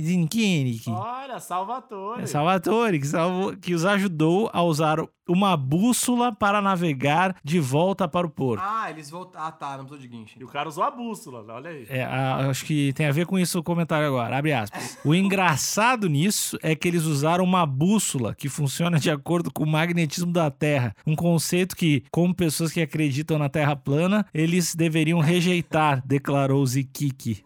Zinchini. 0.04 0.80
Olha, 0.88 1.38
Salvatore. 1.40 2.22
É 2.22 2.26
Salvatore, 2.26 2.98
que, 3.00 3.06
salvou- 3.06 3.56
que 3.56 3.74
os 3.74 3.84
ajudou 3.84 4.50
a 4.52 4.62
usar 4.62 4.98
uma 5.28 5.56
bússola 5.56 6.32
para 6.32 6.62
navegar 6.62 7.36
de 7.42 7.58
volta 7.58 8.06
para 8.06 8.26
o 8.26 8.30
porto. 8.30 8.62
Ah, 8.64 8.90
eles 8.90 9.10
voltaram. 9.10 9.46
Ah, 9.46 9.50
tá, 9.52 9.76
não 9.76 9.84
precisou 9.84 9.98
de 9.98 10.08
E 10.38 10.44
o 10.44 10.48
cara 10.48 10.68
usou 10.68 10.84
a 10.84 10.90
bússola, 10.90 11.44
olha 11.52 11.70
aí. 11.70 11.86
É, 11.88 12.02
a- 12.04 12.48
acho 12.48 12.64
que 12.64 12.92
tem 12.92 13.06
a 13.06 13.12
ver 13.12 13.26
com 13.26 13.38
isso 13.38 13.58
o 13.58 13.62
comentário 13.62 14.06
agora. 14.06 14.36
Abre 14.38 14.52
aspas. 14.52 14.98
O 15.04 15.14
engraçado 15.14 16.08
nisso 16.08 16.58
é 16.62 16.74
que 16.74 16.88
eles 16.88 17.04
usaram 17.04 17.44
uma 17.44 17.64
bússola 17.66 18.34
que 18.34 18.48
funciona 18.48 18.98
de 18.98 19.10
acordo 19.10 19.50
com 19.52 19.64
o 19.64 19.66
magnetismo 19.66 20.32
da 20.32 20.50
Terra. 20.50 20.94
Um 21.06 21.14
conceito 21.16 21.76
que, 21.76 22.02
como 22.10 22.34
pessoas 22.34 22.72
que 22.72 22.80
acreditam 22.80 23.38
na 23.38 23.48
Terra 23.48 23.76
plana, 23.76 24.26
eles 24.32 24.74
deveriam 24.74 25.20
rejeitar, 25.20 26.02
declarou 26.06 26.64
Zikiki. 26.66 27.44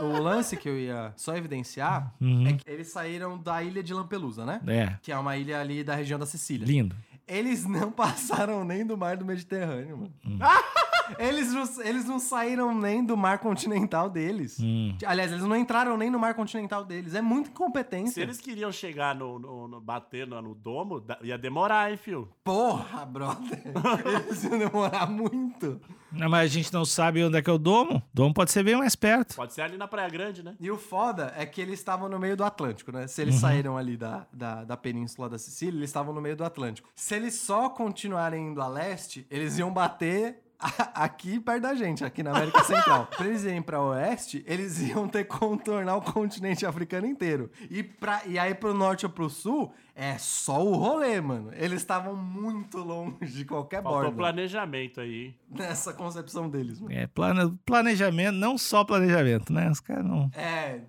O 0.00 0.20
lance 0.20 0.56
que 0.56 0.68
eu 0.68 0.78
ia 0.78 1.12
só 1.16 1.36
evidenciar 1.36 2.12
Uhum. 2.20 2.46
é 2.48 2.52
que 2.54 2.68
eles 2.68 2.88
saíram 2.88 3.38
da 3.38 3.62
ilha 3.62 3.82
de 3.82 3.94
Lampelusa, 3.94 4.44
né? 4.44 4.60
É, 4.66 4.96
Que 5.02 5.12
é 5.12 5.16
uma 5.18 5.36
ilha 5.36 5.60
ali 5.60 5.84
da 5.84 5.94
região 5.94 6.18
da 6.18 6.26
Sicília. 6.26 6.66
lindo. 6.66 6.96
Eles 7.26 7.64
não 7.66 7.90
passaram 7.92 8.64
nem 8.64 8.84
do 8.84 8.96
mar 8.96 9.16
do 9.16 9.24
Mediterrâneo, 9.24 9.96
mano. 9.98 10.12
eles, 11.18 11.52
não, 11.52 11.82
eles 11.84 12.04
não 12.04 12.18
saíram 12.18 12.74
nem 12.74 13.04
do 13.04 13.16
mar 13.16 13.38
continental 13.38 14.08
deles. 14.10 14.58
Hum. 14.60 14.96
Aliás, 15.06 15.32
eles 15.32 15.44
não 15.44 15.56
entraram 15.56 15.96
nem 15.96 16.10
no 16.10 16.18
mar 16.18 16.34
continental 16.34 16.84
deles. 16.84 17.14
É 17.14 17.20
muita 17.22 17.50
incompetência. 17.50 18.14
Se 18.14 18.20
eles 18.20 18.40
queriam 18.40 18.70
chegar 18.70 19.14
no, 19.14 19.38
no, 19.38 19.68
no- 19.68 19.80
bater 19.80 20.26
no, 20.26 20.40
no 20.42 20.54
domo, 20.54 21.02
ia 21.22 21.38
demorar, 21.38 21.90
hein, 21.90 21.96
fio? 21.96 22.28
Porra, 22.42 23.04
brother. 23.06 23.62
eles 24.28 24.44
iam 24.44 24.58
demorar 24.58 25.06
muito. 25.10 25.80
Não, 26.14 26.28
mas 26.28 26.50
a 26.50 26.54
gente 26.54 26.72
não 26.72 26.84
sabe 26.84 27.22
onde 27.24 27.36
é 27.36 27.42
que 27.42 27.50
é 27.50 27.52
o 27.52 27.58
domo. 27.58 27.96
O 27.96 28.02
domo 28.12 28.32
pode 28.34 28.50
ser 28.50 28.62
bem 28.62 28.76
mais 28.76 28.94
perto. 28.94 29.34
Pode 29.36 29.52
ser 29.52 29.62
ali 29.62 29.76
na 29.76 29.88
Praia 29.88 30.08
Grande, 30.08 30.42
né? 30.42 30.54
E 30.60 30.70
o 30.70 30.76
foda 30.78 31.32
é 31.36 31.44
que 31.44 31.60
eles 31.60 31.78
estavam 31.78 32.08
no 32.08 32.18
meio 32.18 32.36
do 32.36 32.44
Atlântico, 32.44 32.92
né? 32.92 33.06
Se 33.06 33.20
Uhum. 33.20 33.28
eles 33.28 33.40
saíram 33.40 33.76
ali 33.76 33.96
da, 33.96 34.26
da, 34.32 34.64
da 34.64 34.76
península 34.76 35.28
da 35.28 35.38
Sicília, 35.38 35.78
eles 35.78 35.90
estavam 35.90 36.14
no 36.14 36.20
meio 36.20 36.36
do 36.36 36.44
Atlântico. 36.44 36.88
Se 36.94 37.14
eles 37.14 37.34
só 37.34 37.68
continuarem 37.68 38.48
indo 38.48 38.60
a 38.62 38.68
leste, 38.68 39.26
eles 39.30 39.58
iam 39.58 39.72
bater 39.72 40.43
aqui 40.94 41.38
perto 41.40 41.62
da 41.62 41.74
gente, 41.74 42.04
aqui 42.04 42.22
na 42.22 42.30
América 42.30 42.62
Central. 42.64 43.06
pra 43.16 43.26
eles 43.26 43.44
irem 43.44 43.62
pra 43.62 43.80
oeste, 43.82 44.44
eles 44.46 44.80
iam 44.80 45.06
ter 45.08 45.24
que 45.24 45.36
contornar 45.36 45.96
o 45.96 46.02
continente 46.02 46.64
africano 46.64 47.06
inteiro. 47.06 47.50
E, 47.70 47.82
pra, 47.82 48.22
e 48.26 48.38
aí 48.38 48.54
pro 48.54 48.72
norte 48.74 49.04
ou 49.06 49.12
pro 49.12 49.28
sul, 49.28 49.72
é 49.94 50.18
só 50.18 50.64
o 50.64 50.74
rolê, 50.74 51.20
mano. 51.20 51.50
Eles 51.54 51.80
estavam 51.80 52.16
muito 52.16 52.78
longe 52.78 53.26
de 53.26 53.44
qualquer 53.44 53.82
Faltou 53.82 54.02
borda. 54.02 54.16
planejamento 54.16 55.00
aí. 55.00 55.34
Nessa 55.48 55.92
concepção 55.92 56.48
deles, 56.48 56.80
mano. 56.80 56.92
É, 56.92 57.06
plane- 57.06 57.56
planejamento, 57.64 58.34
não 58.34 58.58
só 58.58 58.82
planejamento, 58.84 59.52
né? 59.52 59.70
Os 59.70 59.80
caras 59.80 60.04
não. 60.04 60.30
É, 60.34 60.80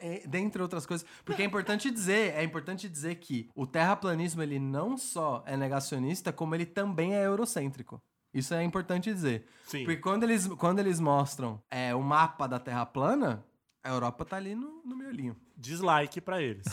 é, 0.00 0.26
dentre 0.26 0.62
outras 0.62 0.86
coisas. 0.86 1.06
Porque 1.24 1.42
é 1.42 1.44
importante 1.44 1.90
dizer, 1.90 2.34
é 2.34 2.42
importante 2.42 2.88
dizer 2.88 3.16
que 3.16 3.50
o 3.54 3.66
terraplanismo, 3.66 4.42
ele 4.42 4.58
não 4.58 4.96
só 4.96 5.42
é 5.46 5.56
negacionista, 5.56 6.32
como 6.32 6.54
ele 6.54 6.64
também 6.64 7.14
é 7.14 7.26
eurocêntrico. 7.26 8.00
Isso 8.34 8.52
é 8.52 8.62
importante 8.64 9.12
dizer. 9.12 9.46
Sim. 9.66 9.84
Porque 9.84 10.00
quando 10.00 10.24
eles, 10.24 10.46
quando 10.46 10.80
eles 10.80 10.98
mostram 10.98 11.62
é, 11.70 11.94
o 11.94 12.02
mapa 12.02 12.46
da 12.46 12.58
Terra 12.58 12.84
plana, 12.84 13.44
a 13.82 13.90
Europa 13.90 14.24
tá 14.24 14.36
ali 14.36 14.54
no, 14.54 14.82
no 14.84 14.96
miolinho. 14.96 15.36
Dislike 15.56 16.20
pra 16.20 16.42
eles. 16.42 16.66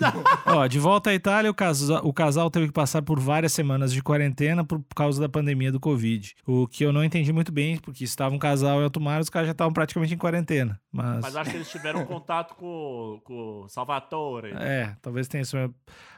Ó, 0.46 0.66
de 0.66 0.78
volta 0.78 1.10
à 1.10 1.14
Itália, 1.14 1.50
o 1.50 1.54
casal, 1.54 2.00
o 2.04 2.12
casal 2.12 2.50
teve 2.50 2.68
que 2.68 2.72
passar 2.72 3.02
por 3.02 3.20
várias 3.20 3.52
semanas 3.52 3.92
de 3.92 4.02
quarentena 4.02 4.64
por 4.64 4.82
causa 4.94 5.20
da 5.20 5.28
pandemia 5.28 5.70
do 5.70 5.80
Covid. 5.80 6.34
O 6.46 6.66
que 6.66 6.84
eu 6.84 6.92
não 6.92 7.04
entendi 7.04 7.32
muito 7.32 7.52
bem, 7.52 7.76
porque 7.78 8.04
estava 8.04 8.34
um 8.34 8.38
casal 8.38 8.80
em 8.80 8.84
alto 8.84 9.00
mar, 9.00 9.20
os 9.20 9.28
caras 9.28 9.48
já 9.48 9.52
estavam 9.52 9.72
praticamente 9.72 10.14
em 10.14 10.18
quarentena. 10.18 10.80
Mas, 10.90 11.20
Mas 11.20 11.36
acho 11.36 11.50
que 11.50 11.56
eles 11.56 11.70
tiveram 11.70 12.04
contato 12.06 12.54
com, 12.54 13.20
com 13.24 13.62
o 13.64 13.68
Salvatore. 13.68 14.52
é, 14.54 14.96
talvez 15.02 15.28
tenha 15.28 15.42
isso. 15.42 15.56
mesmo. 15.56 15.74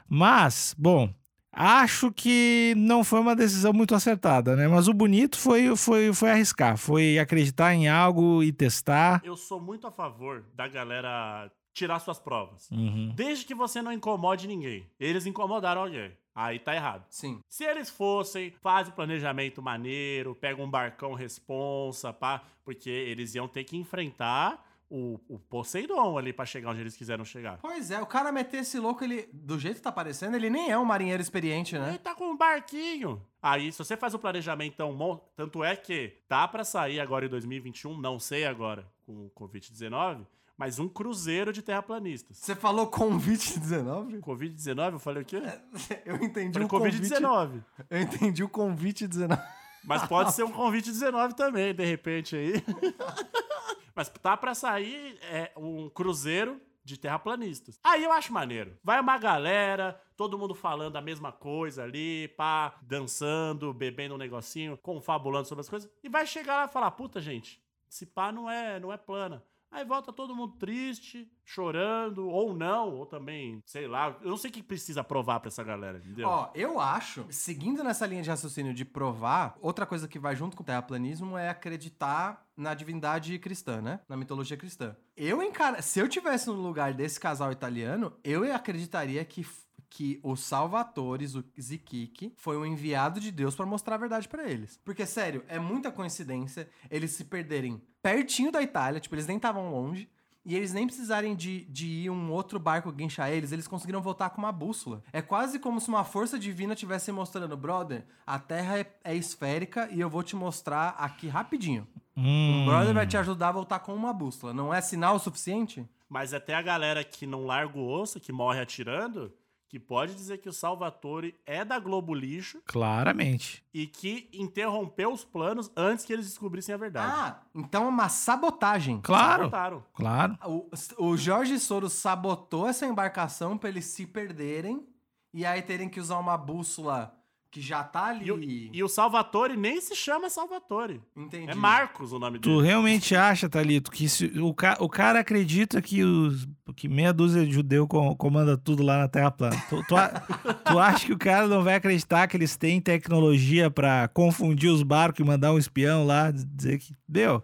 Mas, 0.09 0.75
bom, 0.79 1.13
acho 1.53 2.13
que 2.13 2.75
não 2.77 3.03
foi 3.03 3.21
uma 3.21 3.35
decisão 3.35 3.73
muito 3.73 3.95
acertada, 3.95 4.57
né? 4.57 4.69
Mas 4.69 4.89
o 4.89 4.95
bonito 4.95 5.39
foi, 5.39 5.75
foi, 5.77 6.13
foi 6.13 6.31
arriscar, 6.31 6.77
foi 6.77 7.19
acreditar 7.19 7.75
em 7.75 7.89
algo 7.89 8.43
e 8.43 8.53
testar. 8.53 9.21
Eu 9.25 9.37
sou 9.37 9.61
muito 9.61 9.87
a 9.87 9.91
favor 9.91 10.45
da 10.55 10.69
galera 10.69 11.51
tirar 11.73 11.99
suas 12.01 12.19
provas. 12.19 12.69
Uhum. 12.71 13.13
Desde 13.15 13.45
que 13.45 13.55
você 13.55 13.81
não 13.81 13.93
incomode 13.93 14.47
ninguém. 14.47 14.87
Eles 14.99 15.27
incomodaram 15.27 15.83
alguém. 15.83 16.13
Aí 16.35 16.59
tá 16.59 16.75
errado. 16.75 17.05
Sim. 17.11 17.41
Se 17.49 17.65
eles 17.65 17.91
fossem, 17.91 18.53
faz 18.63 18.89
o 18.89 18.93
planejamento 18.93 19.61
maneiro, 19.61 20.35
pega 20.35 20.63
um 20.63 20.71
barcão 20.71 21.15
responsa, 21.15 22.13
pá, 22.13 22.43
porque 22.65 22.89
eles 22.89 23.35
iam 23.35 23.49
ter 23.49 23.65
que 23.65 23.77
enfrentar 23.77 24.70
o, 24.91 25.21
o 25.29 25.39
Poseidon 25.39 26.19
ali 26.19 26.33
pra 26.33 26.45
chegar 26.45 26.71
onde 26.71 26.81
eles 26.81 26.97
quiseram 26.97 27.25
chegar. 27.25 27.59
Pois 27.63 27.91
é, 27.93 28.03
o 28.03 28.07
cara 28.07 28.33
meter 28.33 28.59
esse 28.63 28.79
louco, 28.79 29.05
ele, 29.05 29.29
do 29.33 29.57
jeito 29.59 29.77
que 29.77 29.83
tá 29.83 29.93
parecendo, 29.93 30.37
ele 30.37 30.51
nem 30.51 30.71
é 30.71 30.77
um 30.77 30.85
marinheiro 30.85 31.23
experiente, 31.23 31.77
Ele 31.77 31.85
né? 31.85 31.99
tá 32.03 32.15
com 32.15 32.25
um 32.33 32.37
barquinho. 32.37 33.25
Aí, 33.41 33.71
se 33.71 33.79
você 33.79 33.97
faz 33.97 34.13
o 34.15 34.19
planejamento 34.19 34.75
tão 34.77 34.93
bom, 34.95 35.25
tanto 35.37 35.63
é 35.63 35.77
que 35.77 36.19
tá 36.29 36.47
pra 36.49 36.65
sair 36.65 36.99
agora 36.99 37.25
em 37.25 37.29
2021, 37.29 37.97
não 37.99 38.19
sei 38.19 38.45
agora, 38.45 38.85
com 39.07 39.27
o 39.27 39.31
Covid-19, 39.31 40.27
mas 40.59 40.79
um 40.79 40.89
cruzeiro 40.89 41.53
de 41.53 41.63
terraplanistas. 41.63 42.37
Você 42.37 42.55
falou 42.57 42.87
convite 42.89 43.59
19? 43.59 44.19
Covid-19, 44.19 44.93
eu 44.93 44.99
falei 44.99 45.23
o 45.23 45.25
quê? 45.25 45.41
Eu 46.05 46.17
entendi 46.17 46.53
Falei 46.53 46.67
o 46.67 46.69
convite. 46.69 46.99
Covid-19. 47.01 47.65
Eu 47.89 48.01
entendi 48.03 48.45
o 48.45 48.49
convite 48.49 49.07
19. 49.07 49.41
Mas 49.85 50.05
pode 50.07 50.35
ser 50.35 50.43
um 50.43 50.51
convite 50.53 50.91
19 50.91 51.35
também, 51.35 51.73
de 51.75 51.85
repente 51.85 52.37
aí. 52.37 52.53
Mas 53.95 54.09
tá 54.09 54.37
pra 54.37 54.55
sair 54.55 55.19
é, 55.23 55.53
um 55.57 55.89
cruzeiro 55.89 56.61
de 56.83 56.99
terraplanistas. 56.99 57.79
Aí 57.85 58.03
eu 58.03 58.13
acho 58.13 58.33
maneiro. 58.33 58.79
Vai 58.83 59.01
uma 59.01 59.19
galera, 59.19 60.01
todo 60.17 60.39
mundo 60.39 60.55
falando 60.55 60.97
a 60.97 61.01
mesma 61.01 61.31
coisa 61.33 61.83
ali, 61.83 62.29
pá, 62.29 62.79
dançando, 62.83 63.73
bebendo 63.73 64.15
um 64.15 64.19
negocinho, 64.19 64.77
confabulando 64.79 65.47
sobre 65.49 65.61
as 65.61 65.69
coisas, 65.69 65.91
e 66.03 66.09
vai 66.09 66.27
chegar 66.27 66.57
lá 66.57 66.65
e 66.65 66.73
falar: 66.73 66.91
puta, 66.93 67.21
gente, 67.21 67.63
esse 67.89 68.07
pá 68.07 68.33
não 68.33 68.51
é, 68.51 68.81
não 68.81 68.93
é 68.93 68.97
plana. 68.97 69.45
Aí 69.73 69.85
volta 69.85 70.13
todo 70.13 70.35
mundo 70.35 70.57
triste, 70.59 71.31
chorando, 71.45 72.29
ou 72.29 72.53
não, 72.53 72.93
ou 72.93 73.07
também, 73.07 73.63
sei 73.65 73.87
lá. 73.87 74.17
Eu 74.21 74.31
não 74.31 74.37
sei 74.37 74.51
o 74.51 74.53
que 74.53 74.63
precisa 74.63 75.05
provar 75.05 75.39
pra 75.39 75.49
essa 75.49 75.63
galera, 75.63 75.99
entendeu? 75.99 76.29
Ó, 76.29 76.51
eu 76.55 76.81
acho, 76.81 77.25
seguindo 77.31 77.85
nessa 77.85 78.05
linha 78.05 78.23
de 78.23 78.31
raciocínio 78.31 78.75
de 78.75 78.85
provar, 78.85 79.57
outra 79.61 79.87
coisa 79.87 80.09
que 80.09 80.19
vai 80.19 80.35
junto 80.35 80.57
com 80.57 80.63
o 80.65 80.67
terraplanismo 80.67 81.39
é 81.39 81.49
acreditar 81.49 82.45
na 82.57 82.75
divindade 82.75 83.39
cristã, 83.39 83.81
né? 83.81 84.01
Na 84.09 84.17
mitologia 84.17 84.57
cristã. 84.57 84.97
Eu 85.17 85.43
encara... 85.43 85.81
Se 85.83 86.01
eu 86.01 86.09
tivesse 86.09 86.49
no 86.49 86.55
lugar 86.55 86.93
desse 86.93 87.21
casal 87.21 87.53
italiano, 87.53 88.13
eu 88.25 88.53
acreditaria 88.53 89.25
que 89.25 89.47
que 89.91 90.21
o 90.23 90.37
Salvatore 90.37 91.27
Zikiki 91.61 92.33
foi 92.37 92.57
um 92.57 92.65
enviado 92.65 93.19
de 93.19 93.33
Deus 93.33 93.57
pra 93.57 93.67
mostrar 93.67 93.97
a 93.97 93.99
verdade 93.99 94.29
pra 94.29 94.49
eles. 94.49 94.79
Porque, 94.85 95.05
sério, 95.05 95.45
é 95.49 95.59
muita 95.59 95.91
coincidência 95.91 96.71
eles 96.89 97.11
se 97.11 97.25
perderem 97.25 97.83
pertinho 98.01 98.53
da 98.53 98.63
Itália, 98.63 99.01
tipo, 99.01 99.15
eles 99.15 99.27
nem 99.27 99.37
estavam 99.37 99.71
longe, 99.71 100.09
e 100.45 100.57
eles 100.57 100.73
nem 100.73 100.87
precisarem 100.87 101.35
de, 101.35 101.65
de 101.67 101.87
ir 101.87 102.11
um 102.11 102.31
outro 102.31 102.59
barco 102.59 102.91
guinchar 102.91 103.31
eles, 103.31 103.53
eles 103.53 103.69
conseguiram 103.69 104.01
voltar 104.01 104.31
com 104.31 104.39
uma 104.39 104.53
bússola. 104.53 105.03
É 105.13 105.21
quase 105.21 105.59
como 105.59 105.81
se 105.81 105.89
uma 105.89 106.05
força 106.05 106.39
divina 106.39 106.73
estivesse 106.73 107.13
mostrando, 107.13 107.57
brother, 107.57 108.07
a 108.27 108.39
Terra 108.39 108.79
é, 108.79 108.87
é 109.05 109.15
esférica 109.15 109.89
e 109.93 110.01
eu 110.01 110.09
vou 110.09 110.23
te 110.23 110.35
mostrar 110.35 110.91
aqui 110.99 111.29
rapidinho. 111.29 111.87
Hum. 112.17 112.63
Um 112.63 112.67
brother 112.67 112.95
vai 112.95 113.07
te 113.07 113.17
ajudar 113.17 113.49
a 113.49 113.53
voltar 113.53 113.81
com 113.81 113.95
uma 113.95 114.13
bússola. 114.13 114.55
Não 114.55 114.73
é 114.73 114.81
sinal 114.81 115.19
suficiente? 115.19 115.87
Mas 116.09 116.35
até 116.35 116.55
a 116.55 116.63
galera 116.63 117.05
que 117.05 117.27
não 117.27 117.47
larga 117.47 117.79
o 117.79 117.89
osso, 117.89 118.19
que 118.19 118.33
morre 118.33 118.61
atirando, 118.61 119.33
que 119.71 119.79
pode 119.79 120.15
dizer 120.17 120.39
que 120.39 120.49
o 120.49 120.53
Salvatore 120.53 121.33
é 121.47 121.65
da 121.65 121.79
Globo 121.79 122.13
Lixo 122.13 122.61
Claramente. 122.67 123.65
e 123.73 123.87
que 123.87 124.29
interrompeu 124.33 125.13
os 125.13 125.25
planos 125.25 125.71
antes 125.77 126.05
que 126.05 126.13
eles 126.13 126.27
descobrissem 126.27 126.75
a 126.75 126.79
verdade. 126.79 127.13
Ah, 127.17 127.41
então 127.55 127.85
é 127.85 127.89
uma 127.89 128.09
sabotagem. 128.09 129.01
Claro, 129.01 129.45
Sabotaram. 129.45 129.85
claro. 129.95 130.37
O, 130.45 130.69
o 130.99 131.17
Jorge 131.17 131.57
Soros 131.61 131.93
sabotou 131.93 132.67
essa 132.67 132.85
embarcação 132.85 133.57
pra 133.57 133.69
eles 133.69 133.85
se 133.85 134.05
perderem 134.07 134.85
e 135.33 135.47
aí 135.47 135.63
terem 135.63 135.89
que 135.89 136.01
usar 136.01 136.19
uma 136.19 136.37
bússola 136.37 137.15
que 137.53 137.61
já 137.61 137.83
tá 137.83 138.07
ali. 138.07 138.27
E, 138.27 138.33
o- 138.33 138.41
e 138.75 138.83
o 138.85 138.89
Salvatore 138.89 139.57
nem 139.57 139.81
se 139.81 139.97
chama 139.97 140.31
Salvatore. 140.31 141.01
Entendi. 141.17 141.51
É 141.51 141.55
Marcos 141.55 142.13
o 142.13 142.19
nome 142.19 142.39
Tu 142.39 142.49
dele. 142.49 142.63
realmente 142.67 143.17
acha, 143.17 143.49
Thalito, 143.49 143.91
que 143.91 144.09
se, 144.09 144.27
o, 144.41 144.55
ca- 144.55 144.77
o 144.79 144.89
cara 144.89 145.19
acredita 145.19 145.83
que, 145.83 146.05
os, 146.05 146.47
que 146.75 146.89
meia 146.89 147.13
dúzia 147.13 147.45
de 147.45 147.53
judeu 147.53 147.87
co- 147.87 148.15
comanda 148.17 148.57
tudo 148.57 148.83
lá 148.83 148.99
na 148.99 149.09
Terra 149.09 149.31
plana? 149.31 149.57
Tu, 149.69 149.83
tu, 149.87 149.97
a- 149.97 150.09
Tu 150.09 150.79
acha 150.79 151.07
que 151.07 151.13
o 151.13 151.19
cara 151.19 151.47
não 151.47 151.63
vai 151.63 151.75
acreditar 151.75 152.27
que 152.29 152.37
eles 152.37 152.57
têm 152.57 152.81
tecnologia 152.81 153.71
pra 153.71 154.09
confundir 154.09 154.71
os 154.71 154.83
barcos 154.83 155.21
e 155.21 155.25
mandar 155.29 155.53
um 155.53 155.59
espião 155.59 156.05
lá, 156.07 156.31
dizer 156.31 156.79
que. 156.79 156.95
Deu. 157.09 157.43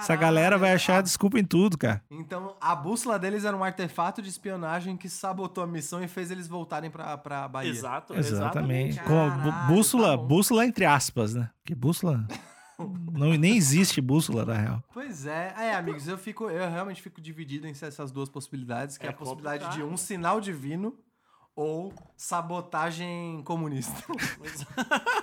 Essa 0.00 0.16
galera 0.16 0.56
vai 0.56 0.72
achar 0.72 1.02
desculpa 1.02 1.38
em 1.38 1.44
tudo, 1.44 1.76
cara. 1.76 2.00
Então, 2.10 2.54
a 2.60 2.74
bússola 2.74 3.18
deles 3.18 3.44
era 3.44 3.56
um 3.56 3.62
artefato 3.62 4.22
de 4.22 4.28
espionagem 4.28 4.96
que 4.96 5.08
sabotou 5.08 5.62
a 5.62 5.66
missão 5.66 6.02
e 6.02 6.08
fez 6.08 6.30
eles 6.30 6.48
voltarem 6.48 6.90
pra, 6.90 7.16
pra 7.18 7.46
Bahia. 7.48 7.70
Exato, 7.70 8.14
Exatamente. 8.14 8.98
exatamente. 8.98 9.66
Bússola, 9.68 10.10
tá 10.10 10.16
bússola 10.16 10.64
entre 10.66 10.84
aspas, 10.84 11.34
né? 11.34 11.50
Porque 11.62 11.74
bússola. 11.74 12.26
não, 13.12 13.32
nem 13.34 13.56
existe 13.56 14.00
bússola, 14.00 14.44
na 14.44 14.54
real. 14.54 14.84
Pois 14.92 15.26
é. 15.26 15.54
É, 15.56 15.74
amigos, 15.74 16.06
eu 16.08 16.18
fico, 16.18 16.50
eu 16.50 16.68
realmente 16.70 17.00
fico 17.02 17.20
dividido 17.20 17.66
entre 17.66 17.86
essas 17.86 18.10
duas 18.10 18.28
possibilidades, 18.28 18.96
que 18.98 19.04
é, 19.06 19.08
É 19.08 19.10
a 19.10 19.14
possibilidade 19.14 19.76
de 19.76 19.82
um 19.82 19.96
sinal 19.96 20.40
divino 20.40 20.98
ou 21.56 21.92
sabotagem 22.16 23.42
comunista. 23.44 23.94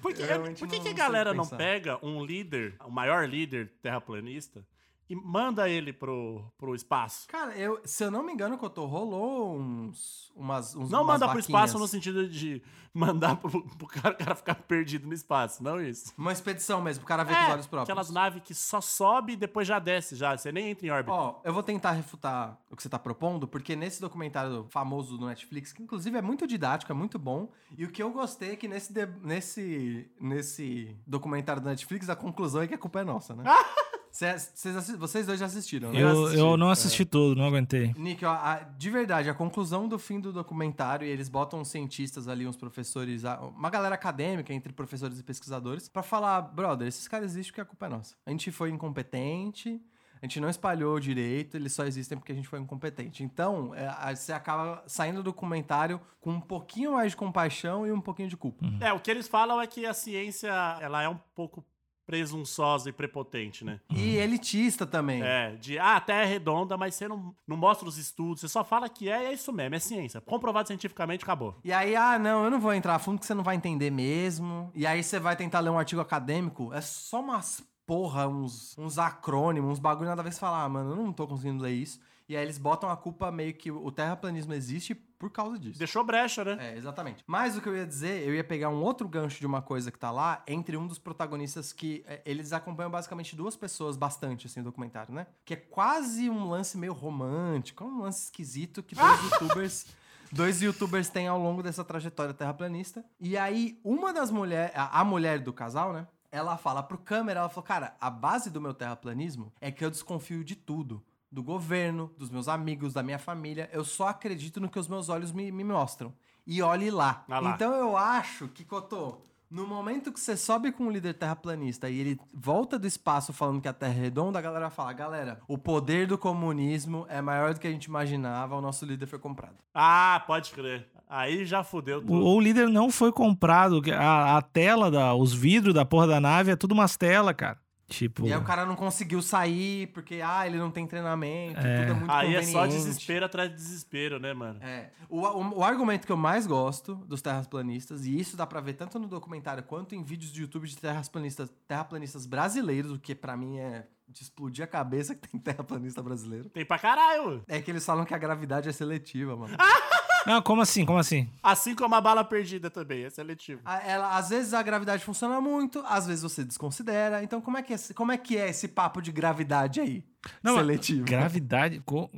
Por 0.00 0.14
que, 0.14 0.22
Eu 0.22 0.26
realmente 0.26 0.60
por 0.60 0.68
que 0.68 0.76
não- 0.76 0.82
que 0.84 0.88
a 0.90 0.92
galera 0.92 1.34
não 1.34 1.44
pega 1.46 1.98
um 2.04 2.24
líder, 2.24 2.76
o 2.84 2.90
maior 2.90 3.28
líder 3.28 3.72
terraplanista, 3.82 4.64
e 5.08 5.14
manda 5.16 5.68
ele 5.68 5.92
pro, 5.92 6.44
pro 6.58 6.74
espaço? 6.74 7.26
Cara, 7.28 7.56
eu, 7.56 7.80
se 7.84 8.04
eu 8.04 8.10
não 8.10 8.22
me 8.22 8.32
engano, 8.32 8.58
Cotô, 8.58 8.86
rolou 8.86 9.56
uns, 9.58 10.30
umas, 10.36 10.74
uns 10.76 10.90
Não 10.90 11.02
umas 11.02 11.20
manda 11.20 11.28
pro 11.30 11.38
espaço 11.40 11.74
no 11.78 11.80
vaquinhas. 11.86 11.90
sentido 11.90 12.28
de 12.28 12.62
mandar 12.92 13.36
pro, 13.36 13.62
pro 13.76 13.86
cara, 13.86 14.14
cara 14.14 14.34
ficar 14.34 14.54
perdido 14.56 15.06
no 15.06 15.14
espaço, 15.14 15.62
não 15.62 15.80
isso. 15.80 16.12
Uma 16.18 16.32
expedição 16.32 16.80
mesmo, 16.82 17.00
pro 17.00 17.08
cara 17.08 17.22
ver 17.24 17.34
com 17.36 17.42
os 17.44 17.50
olhos 17.50 17.66
próprios. 17.66 17.88
É, 17.88 17.92
aquelas 17.92 18.10
naves 18.10 18.42
que 18.42 18.54
só 18.54 18.80
sobe 18.80 19.34
e 19.34 19.36
depois 19.36 19.66
já 19.68 19.78
desce, 19.78 20.16
já. 20.16 20.36
Você 20.36 20.50
nem 20.50 20.70
entra 20.70 20.86
em 20.86 20.90
órbita. 20.90 21.12
Ó, 21.14 21.40
eu 21.44 21.52
vou 21.52 21.62
tentar 21.62 21.92
refutar 21.92 22.58
o 22.70 22.76
que 22.76 22.82
você 22.82 22.88
tá 22.88 22.98
propondo, 22.98 23.46
porque 23.46 23.76
nesse 23.76 24.00
documentário 24.00 24.66
famoso 24.70 25.16
do 25.16 25.26
Netflix, 25.26 25.72
que 25.72 25.82
inclusive 25.82 26.16
é 26.18 26.22
muito 26.22 26.46
didático, 26.46 26.90
é 26.92 26.94
muito 26.94 27.18
bom, 27.18 27.50
e 27.76 27.84
o 27.84 27.90
que 27.90 28.02
eu 28.02 28.10
gostei 28.10 28.52
é 28.52 28.56
que 28.56 28.66
nesse, 28.68 28.92
de- 28.92 29.06
nesse, 29.22 30.10
nesse 30.20 30.96
documentário 31.06 31.62
do 31.62 31.68
Netflix, 31.68 32.08
a 32.08 32.16
conclusão 32.16 32.62
é 32.62 32.66
que 32.66 32.74
a 32.74 32.78
culpa 32.78 33.00
é 33.00 33.04
nossa, 33.04 33.34
né? 33.34 33.44
Cês 34.18 34.52
vocês 34.98 35.24
dois 35.26 35.38
já 35.38 35.46
assistiram, 35.46 35.92
né? 35.92 36.02
Eu, 36.02 36.24
assisti. 36.24 36.38
eu 36.40 36.56
não 36.56 36.70
assisti 36.70 37.04
todo, 37.04 37.36
não 37.36 37.44
aguentei. 37.46 37.94
Nick, 37.96 38.24
ó, 38.24 38.32
a- 38.32 38.66
de 38.76 38.90
verdade, 38.90 39.30
a 39.30 39.34
conclusão 39.34 39.86
do 39.86 39.96
fim 39.96 40.18
do 40.18 40.32
documentário, 40.32 41.06
e 41.06 41.10
eles 41.10 41.28
botam 41.28 41.60
uns 41.60 41.68
cientistas 41.68 42.26
ali, 42.26 42.44
uns 42.44 42.56
professores, 42.56 43.22
uma 43.56 43.70
galera 43.70 43.94
acadêmica 43.94 44.52
entre 44.52 44.72
professores 44.72 45.20
e 45.20 45.22
pesquisadores, 45.22 45.88
pra 45.88 46.02
falar, 46.02 46.40
brother, 46.42 46.88
esses 46.88 47.06
caras 47.06 47.26
existem 47.30 47.52
porque 47.52 47.60
a 47.60 47.64
culpa 47.64 47.86
é 47.86 47.88
nossa. 47.90 48.16
A 48.26 48.30
gente 48.30 48.50
foi 48.50 48.70
incompetente, 48.70 49.80
a 50.20 50.26
gente 50.26 50.40
não 50.40 50.48
espalhou 50.50 50.98
direito, 50.98 51.56
eles 51.56 51.72
só 51.72 51.84
existem 51.84 52.18
porque 52.18 52.32
a 52.32 52.34
gente 52.34 52.48
foi 52.48 52.58
incompetente. 52.58 53.22
Então, 53.22 53.72
é, 53.72 54.14
você 54.16 54.32
acaba 54.32 54.82
saindo 54.88 55.18
do 55.18 55.22
documentário 55.30 56.00
com 56.20 56.30
um 56.32 56.40
pouquinho 56.40 56.94
mais 56.94 57.12
de 57.12 57.16
compaixão 57.16 57.86
e 57.86 57.92
um 57.92 58.00
pouquinho 58.00 58.28
de 58.28 58.36
culpa. 58.36 58.66
É, 58.80 58.92
o 58.92 58.98
que 58.98 59.12
eles 59.12 59.28
falam 59.28 59.60
é 59.60 59.66
que 59.68 59.86
a 59.86 59.94
ciência, 59.94 60.50
ela 60.80 61.02
é 61.04 61.08
um 61.08 61.18
pouco 61.36 61.64
presunçosa 62.08 62.88
e 62.88 62.92
prepotente, 62.92 63.66
né? 63.66 63.80
E 63.94 64.16
elitista 64.16 64.86
também. 64.86 65.22
É, 65.22 65.50
de, 65.56 65.78
ah, 65.78 65.96
a 65.96 66.00
Terra 66.00 66.22
é 66.22 66.24
redonda, 66.24 66.74
mas 66.74 66.94
você 66.94 67.06
não, 67.06 67.36
não 67.46 67.54
mostra 67.54 67.86
os 67.86 67.98
estudos, 67.98 68.40
você 68.40 68.48
só 68.48 68.64
fala 68.64 68.88
que 68.88 69.10
é, 69.10 69.24
e 69.24 69.26
é 69.26 69.32
isso 69.34 69.52
mesmo, 69.52 69.74
é 69.74 69.78
ciência. 69.78 70.18
Comprovado 70.22 70.68
cientificamente, 70.68 71.22
acabou. 71.22 71.54
E 71.62 71.70
aí, 71.70 71.94
ah, 71.94 72.18
não, 72.18 72.44
eu 72.44 72.50
não 72.50 72.58
vou 72.58 72.72
entrar 72.72 72.94
a 72.94 72.98
fundo 72.98 73.20
que 73.20 73.26
você 73.26 73.34
não 73.34 73.44
vai 73.44 73.56
entender 73.56 73.90
mesmo. 73.90 74.72
E 74.74 74.86
aí 74.86 75.02
você 75.02 75.20
vai 75.20 75.36
tentar 75.36 75.60
ler 75.60 75.68
um 75.68 75.78
artigo 75.78 76.00
acadêmico, 76.00 76.72
é 76.72 76.80
só 76.80 77.20
umas 77.20 77.62
porra, 77.86 78.26
uns, 78.26 78.76
uns 78.78 78.98
acrônimos, 78.98 79.72
uns 79.72 79.78
bagulho 79.78 80.08
nada 80.08 80.22
a 80.22 80.24
ver 80.24 80.32
você 80.32 80.40
falar, 80.40 80.64
ah, 80.64 80.68
mano, 80.68 80.92
eu 80.92 80.96
não 80.96 81.12
tô 81.12 81.26
conseguindo 81.26 81.62
ler 81.62 81.72
isso. 81.72 82.00
E 82.28 82.36
aí 82.36 82.42
eles 82.42 82.58
botam 82.58 82.90
a 82.90 82.96
culpa 82.96 83.32
meio 83.32 83.54
que 83.54 83.70
o 83.70 83.90
terraplanismo 83.90 84.52
existe 84.52 84.94
por 84.94 85.30
causa 85.30 85.58
disso. 85.58 85.78
Deixou 85.78 86.04
brecha, 86.04 86.44
né? 86.44 86.72
É, 86.72 86.76
exatamente. 86.76 87.24
Mas 87.26 87.56
o 87.56 87.60
que 87.62 87.68
eu 87.68 87.74
ia 87.74 87.86
dizer, 87.86 88.22
eu 88.26 88.34
ia 88.34 88.44
pegar 88.44 88.68
um 88.68 88.82
outro 88.82 89.08
gancho 89.08 89.40
de 89.40 89.46
uma 89.46 89.62
coisa 89.62 89.90
que 89.90 89.98
tá 89.98 90.10
lá, 90.10 90.42
entre 90.46 90.76
um 90.76 90.86
dos 90.86 90.98
protagonistas 90.98 91.72
que 91.72 92.04
é, 92.06 92.20
eles 92.26 92.52
acompanham 92.52 92.90
basicamente 92.90 93.34
duas 93.34 93.56
pessoas 93.56 93.96
bastante, 93.96 94.46
assim, 94.46 94.60
no 94.60 94.66
documentário, 94.66 95.12
né? 95.14 95.26
Que 95.44 95.54
é 95.54 95.56
quase 95.56 96.28
um 96.28 96.48
lance 96.48 96.76
meio 96.76 96.92
romântico, 96.92 97.82
é 97.82 97.86
um 97.86 98.02
lance 98.02 98.24
esquisito 98.24 98.82
que 98.82 98.94
dois 98.94 99.22
youtubers... 99.24 99.86
Dois 100.30 100.60
youtubers 100.60 101.08
têm 101.08 101.26
ao 101.26 101.38
longo 101.38 101.62
dessa 101.62 101.82
trajetória 101.82 102.34
terraplanista. 102.34 103.02
E 103.18 103.38
aí, 103.38 103.80
uma 103.82 104.12
das 104.12 104.30
mulheres, 104.30 104.76
a, 104.76 105.00
a 105.00 105.02
mulher 105.02 105.38
do 105.38 105.54
casal, 105.54 105.90
né? 105.94 106.06
Ela 106.30 106.58
fala 106.58 106.82
pro 106.82 106.98
câmera, 106.98 107.40
ela 107.40 107.48
falou, 107.48 107.66
cara, 107.66 107.96
a 107.98 108.10
base 108.10 108.50
do 108.50 108.60
meu 108.60 108.74
terraplanismo 108.74 109.50
é 109.58 109.72
que 109.72 109.82
eu 109.82 109.90
desconfio 109.90 110.44
de 110.44 110.54
tudo 110.54 111.02
do 111.30 111.42
governo, 111.42 112.10
dos 112.16 112.30
meus 112.30 112.48
amigos, 112.48 112.92
da 112.94 113.02
minha 113.02 113.18
família. 113.18 113.68
Eu 113.72 113.84
só 113.84 114.08
acredito 114.08 114.60
no 114.60 114.68
que 114.68 114.78
os 114.78 114.88
meus 114.88 115.08
olhos 115.08 115.32
me, 115.32 115.50
me 115.52 115.64
mostram. 115.64 116.12
E 116.46 116.62
olhe 116.62 116.90
lá. 116.90 117.24
Ah 117.28 117.40
lá. 117.40 117.50
Então 117.54 117.74
eu 117.74 117.96
acho 117.96 118.48
que, 118.48 118.64
Cotô, 118.64 119.18
no 119.50 119.66
momento 119.66 120.10
que 120.12 120.18
você 120.20 120.36
sobe 120.36 120.72
com 120.72 120.84
um 120.84 120.90
líder 120.90 121.14
terraplanista 121.14 121.88
e 121.90 121.98
ele 122.00 122.20
volta 122.32 122.78
do 122.78 122.86
espaço 122.86 123.32
falando 123.32 123.60
que 123.60 123.68
a 123.68 123.72
Terra 123.72 123.92
é 123.94 124.00
redonda, 124.00 124.38
a 124.38 124.42
galera 124.42 124.66
vai 124.68 124.70
falar: 124.74 124.92
galera, 124.94 125.40
o 125.46 125.58
poder 125.58 126.06
do 126.06 126.16
comunismo 126.18 127.04
é 127.08 127.20
maior 127.20 127.52
do 127.54 127.60
que 127.60 127.66
a 127.66 127.70
gente 127.70 127.84
imaginava, 127.84 128.56
o 128.56 128.60
nosso 128.60 128.84
líder 128.86 129.06
foi 129.06 129.18
comprado. 129.18 129.56
Ah, 129.74 130.22
pode 130.26 130.50
crer. 130.52 130.88
Aí 131.10 131.46
já 131.46 131.64
fudeu 131.64 131.98
O, 131.98 132.00
tudo. 132.02 132.26
o 132.26 132.40
líder 132.40 132.68
não 132.68 132.90
foi 132.90 133.10
comprado. 133.10 133.80
A, 133.94 134.36
a 134.36 134.42
tela, 134.42 134.90
da, 134.90 135.14
os 135.14 135.32
vidros 135.32 135.72
da 135.74 135.84
porra 135.84 136.06
da 136.06 136.20
nave 136.20 136.50
é 136.50 136.56
tudo 136.56 136.72
umas 136.72 136.96
telas, 136.98 137.34
cara. 137.34 137.58
Tipo. 137.88 138.26
E 138.26 138.32
aí 138.32 138.38
o 138.38 138.44
cara 138.44 138.66
não 138.66 138.76
conseguiu 138.76 139.22
sair 139.22 139.86
porque, 139.88 140.20
ah, 140.22 140.46
ele 140.46 140.58
não 140.58 140.70
tem 140.70 140.86
treinamento, 140.86 141.58
É. 141.58 141.80
tudo 141.80 141.90
é 141.90 141.94
muito 141.94 142.10
Aí 142.10 142.36
é 142.36 142.42
só 142.42 142.66
desespero 142.66 143.24
atrás 143.24 143.48
de 143.48 143.56
desespero, 143.56 144.20
né, 144.20 144.34
mano? 144.34 144.62
É. 144.62 144.90
O, 145.08 145.20
o, 145.22 145.58
o 145.60 145.64
argumento 145.64 146.04
que 146.06 146.12
eu 146.12 146.16
mais 146.16 146.46
gosto 146.46 146.94
dos 146.94 147.22
terraplanistas, 147.22 148.04
e 148.04 148.18
isso 148.20 148.36
dá 148.36 148.46
pra 148.46 148.60
ver 148.60 148.74
tanto 148.74 148.98
no 148.98 149.08
documentário 149.08 149.62
quanto 149.62 149.94
em 149.94 150.02
vídeos 150.02 150.30
de 150.30 150.42
YouTube 150.42 150.68
de 150.68 150.76
terraplanistas, 150.76 151.50
terraplanistas 151.66 152.26
brasileiros, 152.26 152.92
o 152.92 152.98
que 152.98 153.14
pra 153.14 153.34
mim 153.36 153.58
é 153.58 153.86
de 154.06 154.22
explodir 154.22 154.64
a 154.64 154.66
cabeça 154.66 155.14
que 155.14 155.26
tem 155.26 155.40
terraplanista 155.40 156.02
brasileiro, 156.02 156.48
Tem 156.50 156.64
pra 156.66 156.78
caralho. 156.78 157.42
é 157.48 157.60
que 157.60 157.70
eles 157.70 157.84
falam 157.86 158.04
que 158.04 158.12
a 158.14 158.18
gravidade 158.18 158.68
é 158.68 158.72
seletiva, 158.72 159.34
mano. 159.36 159.56
Não, 160.26 160.42
como 160.42 160.60
assim? 160.62 160.84
Como 160.84 160.98
assim? 160.98 161.28
Assim 161.42 161.74
como 161.74 161.94
a 161.94 162.00
bala 162.00 162.22
perdida 162.24 162.68
também, 162.70 163.04
é 163.04 163.10
seletivo. 163.10 163.60
A- 163.64 163.78
Ela, 163.86 164.16
às 164.16 164.28
vezes 164.28 164.52
a 164.54 164.62
gravidade 164.62 165.04
funciona 165.04 165.40
muito, 165.40 165.82
às 165.86 166.06
vezes 166.06 166.22
você 166.22 166.44
desconsidera. 166.44 167.22
Então, 167.22 167.40
como 167.40 167.56
é 167.56 167.62
que 167.62 167.72
é, 167.72 167.76
esse- 167.76 167.94
como 167.94 168.12
é, 168.12 168.18
que 168.18 168.36
é 168.36 168.48
esse 168.50 168.68
papo 168.68 169.00
de 169.00 169.10
gravidade 169.12 169.80
aí? 169.80 170.04
Não, 170.42 170.56
seletivo. 170.56 171.04
Gravidade. 171.04 171.80
co- 171.84 172.10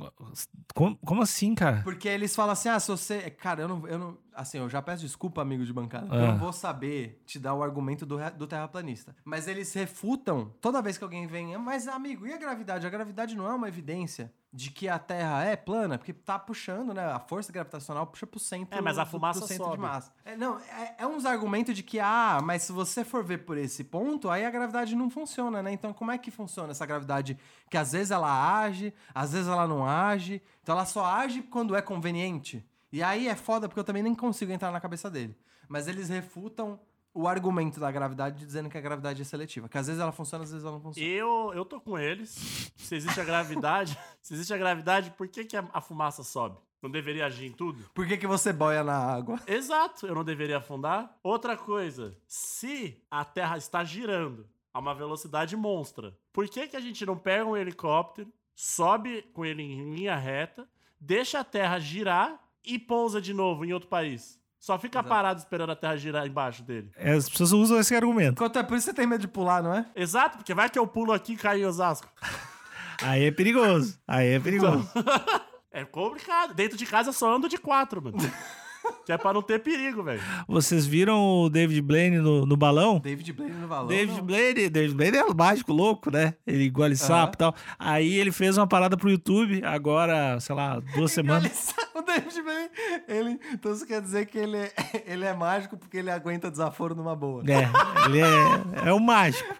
Como, 0.73 0.95
como 0.97 1.21
assim, 1.21 1.53
cara? 1.55 1.81
Porque 1.83 2.07
eles 2.07 2.35
falam 2.35 2.53
assim: 2.53 2.69
ah, 2.69 2.79
se 2.79 2.87
você. 2.89 3.29
Cara, 3.31 3.61
eu 3.63 3.67
não. 3.67 3.87
Eu 3.87 3.99
não 3.99 4.17
assim, 4.33 4.57
eu 4.59 4.69
já 4.69 4.81
peço 4.81 5.01
desculpa, 5.03 5.41
amigo 5.41 5.65
de 5.65 5.73
bancada. 5.73 6.05
porque 6.05 6.17
Eu 6.21 6.25
Ah. 6.25 6.31
não 6.31 6.37
vou 6.39 6.53
saber 6.53 7.21
te 7.25 7.37
dar 7.37 7.53
o 7.53 7.61
argumento 7.61 8.05
do, 8.05 8.17
do 8.37 8.47
terraplanista. 8.47 9.13
Mas 9.25 9.47
eles 9.47 9.73
refutam 9.73 10.51
toda 10.61 10.81
vez 10.81 10.97
que 10.97 11.03
alguém 11.03 11.27
vem. 11.27 11.57
Mas, 11.57 11.87
amigo, 11.87 12.25
e 12.25 12.33
a 12.33 12.37
gravidade? 12.37 12.87
A 12.87 12.89
gravidade 12.89 13.35
não 13.35 13.45
é 13.45 13.53
uma 13.53 13.67
evidência 13.67 14.31
de 14.53 14.69
que 14.71 14.89
a 14.89 14.97
Terra 14.99 15.43
é 15.45 15.55
plana, 15.55 15.97
porque 15.97 16.11
tá 16.11 16.37
puxando, 16.39 16.93
né? 16.93 17.05
A 17.05 17.19
força 17.19 17.51
gravitacional 17.53 18.07
puxa 18.07 18.25
pro 18.27 18.39
centro. 18.39 18.77
É, 18.77 18.81
mas 18.81 18.97
a 18.97 19.05
fumaça 19.05 19.39
do 19.41 19.47
centro 19.47 19.63
sobe. 19.65 19.75
de 19.77 19.81
massa. 19.81 20.11
É, 20.25 20.35
não, 20.35 20.59
é, 20.59 20.95
é 20.99 21.07
uns 21.07 21.25
argumentos 21.25 21.73
de 21.75 21.83
que, 21.83 21.99
ah, 21.99 22.39
mas 22.43 22.63
se 22.63 22.71
você 22.73 23.03
for 23.05 23.23
ver 23.23 23.39
por 23.45 23.57
esse 23.57 23.83
ponto, 23.83 24.29
aí 24.29 24.45
a 24.45 24.49
gravidade 24.51 24.93
não 24.95 25.09
funciona, 25.09 25.61
né? 25.63 25.71
Então, 25.71 25.93
como 25.93 26.11
é 26.11 26.17
que 26.17 26.31
funciona 26.31 26.71
essa 26.71 26.85
gravidade? 26.85 27.37
Que 27.69 27.77
às 27.77 27.91
vezes 27.93 28.00
ela 28.09 28.61
age, 28.61 28.93
às 29.13 29.33
vezes 29.33 29.47
ela 29.47 29.67
não 29.67 29.85
age. 29.85 30.41
Então, 30.63 30.73
ela 30.73 30.85
só 30.85 31.05
age 31.05 31.43
quando 31.43 31.75
é 31.75 31.81
conveniente. 31.81 32.65
E 32.91 33.03
aí 33.03 33.27
é 33.27 33.35
foda 33.35 33.67
porque 33.67 33.79
eu 33.79 33.83
também 33.83 34.01
nem 34.01 34.15
consigo 34.15 34.51
entrar 34.51 34.71
na 34.71 34.81
cabeça 34.81 35.09
dele. 35.09 35.37
Mas 35.67 35.87
eles 35.87 36.09
refutam 36.09 36.79
o 37.13 37.27
argumento 37.27 37.79
da 37.79 37.91
gravidade 37.91 38.45
dizendo 38.45 38.69
que 38.69 38.77
a 38.77 38.81
gravidade 38.81 39.21
é 39.21 39.25
seletiva. 39.25 39.67
Que 39.69 39.77
às 39.77 39.87
vezes 39.87 40.01
ela 40.01 40.11
funciona, 40.11 40.43
às 40.43 40.51
vezes 40.51 40.65
ela 40.65 40.75
não 40.75 40.81
funciona. 40.81 41.07
Eu, 41.07 41.51
eu 41.53 41.65
tô 41.65 41.79
com 41.79 41.97
eles. 41.97 42.71
Se 42.75 42.95
existe 42.95 43.19
a 43.19 43.23
gravidade, 43.23 43.97
se 44.21 44.33
existe 44.33 44.53
a 44.53 44.57
gravidade, 44.57 45.11
por 45.11 45.27
que, 45.27 45.45
que 45.45 45.55
a, 45.55 45.67
a 45.73 45.81
fumaça 45.81 46.23
sobe? 46.23 46.57
Não 46.81 46.89
deveria 46.89 47.27
agir 47.27 47.45
em 47.45 47.51
tudo? 47.51 47.83
Por 47.93 48.07
que, 48.07 48.17
que 48.17 48.25
você 48.25 48.51
boia 48.51 48.83
na 48.83 48.97
água? 48.97 49.39
Exato, 49.45 50.07
eu 50.07 50.15
não 50.15 50.23
deveria 50.23 50.57
afundar. 50.57 51.15
Outra 51.21 51.55
coisa, 51.55 52.17
se 52.25 52.99
a 53.09 53.23
Terra 53.23 53.57
está 53.57 53.83
girando 53.83 54.47
a 54.73 54.79
uma 54.79 54.95
velocidade 54.95 55.55
monstra, 55.55 56.17
por 56.33 56.47
que, 56.47 56.67
que 56.67 56.77
a 56.77 56.79
gente 56.79 57.05
não 57.05 57.17
pega 57.17 57.45
um 57.45 57.57
helicóptero, 57.57 58.31
sobe 58.55 59.23
com 59.33 59.45
ele 59.45 59.61
em 59.63 59.95
linha 59.95 60.15
reta, 60.15 60.67
deixa 60.99 61.39
a 61.39 61.43
Terra 61.43 61.79
girar 61.79 62.39
e 62.63 62.77
pousa 62.77 63.19
de 63.21 63.33
novo 63.33 63.65
em 63.65 63.73
outro 63.73 63.89
país? 63.89 64.39
Só 64.59 64.77
fica 64.77 64.99
Exato. 64.99 65.09
parado 65.09 65.39
esperando 65.39 65.71
a 65.71 65.75
Terra 65.75 65.97
girar 65.97 66.27
embaixo 66.27 66.61
dele. 66.61 66.91
É, 66.95 67.13
As 67.13 67.27
pessoas 67.27 67.51
usam 67.51 67.79
esse 67.79 67.95
argumento. 67.95 68.33
Enquanto 68.33 68.59
é 68.59 68.63
por 68.63 68.77
isso 68.77 68.85
que 68.85 68.91
você 68.91 68.95
tem 68.95 69.07
medo 69.07 69.21
de 69.21 69.27
pular, 69.27 69.63
não 69.63 69.73
é? 69.73 69.85
Exato, 69.95 70.37
porque 70.37 70.53
vai 70.53 70.69
que 70.69 70.77
eu 70.77 70.85
pulo 70.85 71.11
aqui 71.11 71.33
e 71.33 71.37
caio 71.37 71.63
em 71.63 71.65
Osasco. 71.65 72.07
Aí 73.01 73.23
é 73.23 73.31
perigoso. 73.31 73.99
Aí 74.07 74.33
é 74.33 74.39
perigoso. 74.39 74.87
É 75.73 75.85
complicado. 75.85 76.53
Dentro 76.53 76.77
de 76.77 76.85
casa 76.85 77.09
eu 77.09 77.13
só 77.13 77.33
ando 77.33 77.47
de 77.47 77.57
quatro, 77.57 78.01
mano. 78.01 78.17
que 79.05 79.11
é 79.11 79.17
pra 79.17 79.33
não 79.33 79.41
ter 79.41 79.59
perigo, 79.59 80.03
velho. 80.03 80.21
Vocês 80.47 80.85
viram 80.85 81.43
o 81.43 81.49
David 81.49 81.81
Blaine 81.81 82.17
no, 82.17 82.45
no 82.45 82.57
balão? 82.57 82.99
David 82.99 83.33
Blaine 83.33 83.55
no 83.55 83.67
valor. 83.67 83.87
David 83.87 84.17
não. 84.17 84.23
Blaine, 84.23 84.69
David 84.69 84.95
Blaine 84.95 85.17
é 85.17 85.25
um 85.25 85.33
mágico 85.33 85.73
louco, 85.73 86.11
né? 86.11 86.33
Ele 86.45 86.67
engole 86.67 86.95
sapo 86.95 87.35
e 87.35 87.37
tal. 87.37 87.55
Aí 87.77 88.13
ele 88.15 88.31
fez 88.31 88.57
uma 88.57 88.67
parada 88.67 88.97
pro 88.97 89.09
YouTube, 89.09 89.63
agora, 89.63 90.39
sei 90.39 90.55
lá, 90.55 90.79
duas 90.95 91.11
semanas. 91.11 91.73
O 91.93 92.01
David 92.01 92.41
Blaine, 92.41 92.69
ele. 93.07 93.39
Então 93.53 93.75
você 93.75 93.85
quer 93.85 94.01
dizer 94.01 94.25
que 94.25 94.37
ele 94.37 94.57
é, 94.57 94.71
ele 95.05 95.25
é 95.25 95.33
mágico 95.33 95.77
porque 95.77 95.97
ele 95.97 96.09
aguenta 96.09 96.49
desaforo 96.49 96.95
numa 96.95 97.15
boa. 97.15 97.43
É, 97.47 98.05
ele 98.05 98.21
é, 98.21 98.87
é 98.89 98.93
o 98.93 98.99
mágico. 98.99 99.53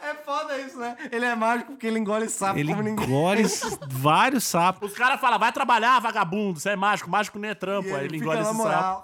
É 0.00 0.14
foda 0.14 0.58
isso, 0.58 0.78
né? 0.78 0.96
Ele 1.10 1.24
é 1.24 1.34
mágico 1.34 1.72
porque 1.72 1.86
ele 1.86 1.98
engole 1.98 2.28
sapo 2.28 2.58
Ele 2.58 2.70
como 2.70 2.82
ninguém. 2.82 3.04
engole 3.04 3.42
vários 3.90 4.44
sapos. 4.44 4.90
Os 4.90 4.96
caras 4.96 5.20
falam, 5.20 5.38
vai 5.38 5.52
trabalhar, 5.52 6.00
vagabundo, 6.00 6.58
você 6.60 6.70
é 6.70 6.76
mágico, 6.76 7.10
mágico 7.10 7.38
nem 7.38 7.50
é 7.50 7.52
E 7.52 7.56
trampo. 7.56 7.88
Aí 7.94 8.04
ele 8.04 8.18
fica 8.18 8.24
engole 8.24 8.44
sapo. 8.44 8.56
Moral. 8.68 9.02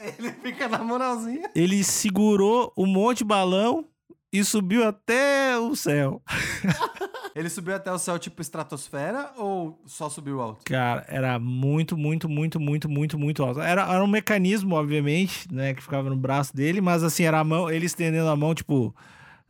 ele 0.18 0.32
fica 0.32 0.68
na 0.68 0.78
moralzinha. 0.78 1.50
Ele 1.54 1.82
segurou 1.84 2.72
um 2.76 2.86
monte 2.86 3.18
de 3.18 3.24
balão 3.24 3.86
e 4.32 4.44
subiu 4.44 4.86
até 4.86 5.58
o 5.58 5.74
céu. 5.74 6.22
Ele 7.34 7.48
subiu 7.48 7.74
até 7.76 7.92
o 7.92 7.98
céu 7.98 8.18
tipo 8.18 8.42
estratosfera 8.42 9.30
ou 9.36 9.80
só 9.86 10.08
subiu 10.08 10.40
alto? 10.40 10.64
Cara, 10.64 11.04
era 11.08 11.38
muito, 11.38 11.96
muito, 11.96 12.28
muito, 12.28 12.58
muito, 12.58 12.88
muito, 12.88 13.18
muito 13.18 13.42
alto. 13.44 13.60
Era, 13.60 13.82
era 13.82 14.02
um 14.02 14.08
mecanismo, 14.08 14.74
obviamente, 14.74 15.52
né, 15.52 15.72
que 15.72 15.82
ficava 15.82 16.10
no 16.10 16.16
braço 16.16 16.54
dele, 16.54 16.80
mas 16.80 17.04
assim, 17.04 17.22
era 17.22 17.38
a 17.38 17.44
mão, 17.44 17.70
ele 17.70 17.86
estendendo 17.86 18.28
a 18.28 18.36
mão, 18.36 18.54
tipo, 18.54 18.94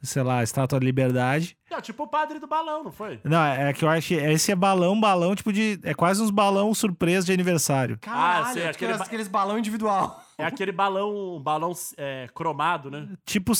sei 0.02 0.22
lá, 0.22 0.42
estátua 0.42 0.78
da 0.80 0.84
liberdade. 0.84 1.56
Não, 1.70 1.80
tipo 1.80 2.04
o 2.04 2.08
padre 2.08 2.38
do 2.38 2.46
balão, 2.46 2.84
não 2.84 2.92
foi? 2.92 3.20
Não, 3.24 3.42
é 3.44 3.72
que 3.72 3.84
eu 3.84 3.88
acho 3.88 4.08
que 4.08 4.14
esse 4.14 4.50
é 4.50 4.56
balão, 4.56 4.98
balão, 5.00 5.34
tipo 5.34 5.52
de. 5.52 5.78
É 5.82 5.94
quase 5.94 6.22
uns 6.22 6.30
balão 6.30 6.74
surpresa 6.74 7.26
de 7.26 7.32
aniversário. 7.32 7.98
Caralho, 8.00 8.54
sei, 8.54 8.68
aqueles, 8.68 8.72
aquele 8.72 9.02
aqueles 9.02 9.28
balão 9.28 9.58
individual. 9.58 10.24
É 10.40 10.46
aquele 10.46 10.72
balão, 10.72 11.40
balão 11.42 11.72
é, 11.96 12.28
cromado, 12.34 12.90
né? 12.90 13.08
Tipo, 13.24 13.52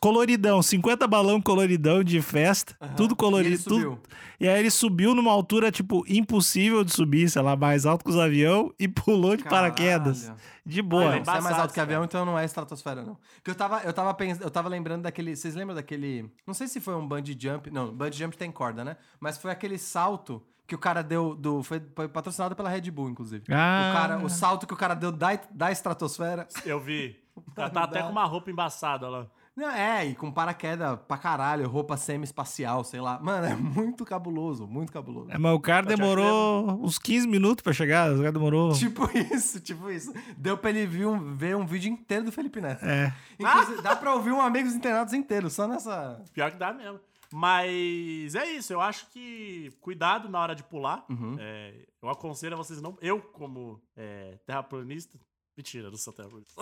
coloridão, 0.00 0.62
50 0.62 1.06
balão 1.06 1.40
coloridão 1.40 2.02
de 2.04 2.20
festa, 2.22 2.74
tudo 2.96 3.10
E 3.10 3.12
ele 3.12 3.16
colorido. 3.16 3.62
tudo- 3.64 3.74
subiu. 3.74 4.00
E 4.38 4.48
aí 4.48 4.58
ele 4.60 4.70
subiu 4.70 5.14
numa 5.14 5.32
altura, 5.32 5.70
tipo, 5.72 6.04
impossível 6.08 6.84
de 6.84 6.92
subir, 6.92 7.28
sei 7.30 7.40
lá, 7.42 7.56
mais 7.56 7.86
alto 7.86 8.04
que 8.04 8.10
os 8.10 8.18
aviões 8.18 8.70
e 8.78 8.86
pulou 8.88 9.36
de 9.36 9.44
paraquedas. 9.44 10.22
Caralho. 10.22 10.40
De 10.66 10.80
Ah, 10.80 10.82
boa. 10.82 11.04
é 11.14 11.18
Não, 11.18 11.24
você 11.24 11.30
é 11.30 11.40
mais 11.40 11.58
alto 11.58 11.72
que 11.72 11.80
avião, 11.80 12.04
então 12.04 12.24
não 12.24 12.36
é 12.38 12.44
estratosfera, 12.44 13.02
não. 13.04 13.16
Porque 13.36 13.50
eu 13.50 13.54
tava, 13.54 13.80
eu 13.82 13.92
tava 13.92 14.12
pensando, 14.14 14.42
eu 14.42 14.50
tava 14.50 14.68
lembrando 14.68 15.02
daquele. 15.02 15.36
Vocês 15.36 15.54
lembram 15.54 15.76
daquele. 15.76 16.28
Não 16.46 16.52
sei 16.54 16.66
se 16.66 16.80
foi 16.80 16.94
um 16.96 17.06
bungee 17.06 17.36
jump. 17.38 17.70
Não, 17.70 17.94
bungee 17.94 18.18
jump 18.18 18.36
tem 18.36 18.50
corda, 18.50 18.84
né? 18.84 18.96
Mas 19.20 19.38
foi 19.38 19.52
aquele 19.52 19.78
salto 19.78 20.42
que 20.66 20.74
o 20.74 20.78
cara 20.78 21.02
deu 21.02 21.34
do. 21.34 21.62
Foi, 21.62 21.80
foi 21.94 22.08
patrocinado 22.08 22.56
pela 22.56 22.68
Red 22.68 22.90
Bull, 22.90 23.10
inclusive. 23.10 23.44
Ah. 23.50 23.90
O, 23.90 23.92
cara, 23.94 24.18
o 24.18 24.28
salto 24.28 24.66
que 24.66 24.74
o 24.74 24.76
cara 24.76 24.94
deu 24.94 25.12
da, 25.12 25.38
da 25.50 25.70
estratosfera. 25.70 26.46
Eu 26.64 26.80
vi. 26.80 27.16
Ela 27.56 27.70
tá 27.70 27.84
até 27.84 28.02
com 28.02 28.10
uma 28.10 28.24
roupa 28.24 28.50
embaçada 28.50 29.08
lá. 29.08 29.26
Não, 29.56 29.70
é, 29.70 30.04
e 30.04 30.14
com 30.14 30.30
paraquedas 30.30 30.98
pra 31.08 31.16
caralho, 31.16 31.66
roupa 31.66 31.96
semi-espacial, 31.96 32.84
sei 32.84 33.00
lá. 33.00 33.18
Mano, 33.18 33.46
é 33.46 33.56
muito 33.56 34.04
cabuloso, 34.04 34.66
muito 34.66 34.92
cabuloso. 34.92 35.30
É, 35.30 35.38
mas 35.38 35.54
o 35.54 35.60
cara 35.60 35.86
Tá 35.86 35.94
demorou 35.94 36.84
uns 36.84 36.98
15 36.98 37.26
minutos 37.26 37.62
pra 37.62 37.72
chegar. 37.72 38.12
O 38.12 38.18
cara 38.18 38.32
demorou. 38.32 38.74
Tipo 38.74 39.08
isso, 39.32 39.58
tipo 39.58 39.88
isso. 39.88 40.12
Deu 40.36 40.58
pra 40.58 40.68
ele 40.68 40.86
ver 40.86 41.06
um, 41.06 41.34
ver 41.34 41.56
um 41.56 41.64
vídeo 41.64 41.90
inteiro 41.90 42.24
do 42.24 42.32
Felipe 42.32 42.60
Neto. 42.60 42.84
É. 42.84 43.14
Inclusive, 43.40 43.80
dá 43.80 43.96
pra 43.96 44.12
ouvir 44.12 44.30
um 44.30 44.42
Amigos 44.42 44.74
Internados 44.74 45.14
inteiro, 45.14 45.48
só 45.48 45.66
nessa. 45.66 46.22
Pior 46.34 46.50
que 46.50 46.58
dá 46.58 46.74
mesmo. 46.74 47.00
Mas 47.32 48.34
é 48.34 48.46
isso, 48.52 48.72
eu 48.72 48.80
acho 48.80 49.08
que 49.10 49.72
cuidado 49.80 50.28
na 50.28 50.40
hora 50.40 50.54
de 50.54 50.62
pular. 50.62 51.04
Uhum. 51.08 51.36
É, 51.38 51.86
eu 52.02 52.08
aconselho 52.08 52.54
a 52.54 52.56
vocês 52.56 52.80
não. 52.80 52.96
Eu, 53.00 53.20
como 53.20 53.80
é, 53.96 54.38
terraplanista. 54.46 55.18
Mentira, 55.56 55.90
não 55.90 55.96
sou 55.98 56.12
terraplanista. 56.12 56.54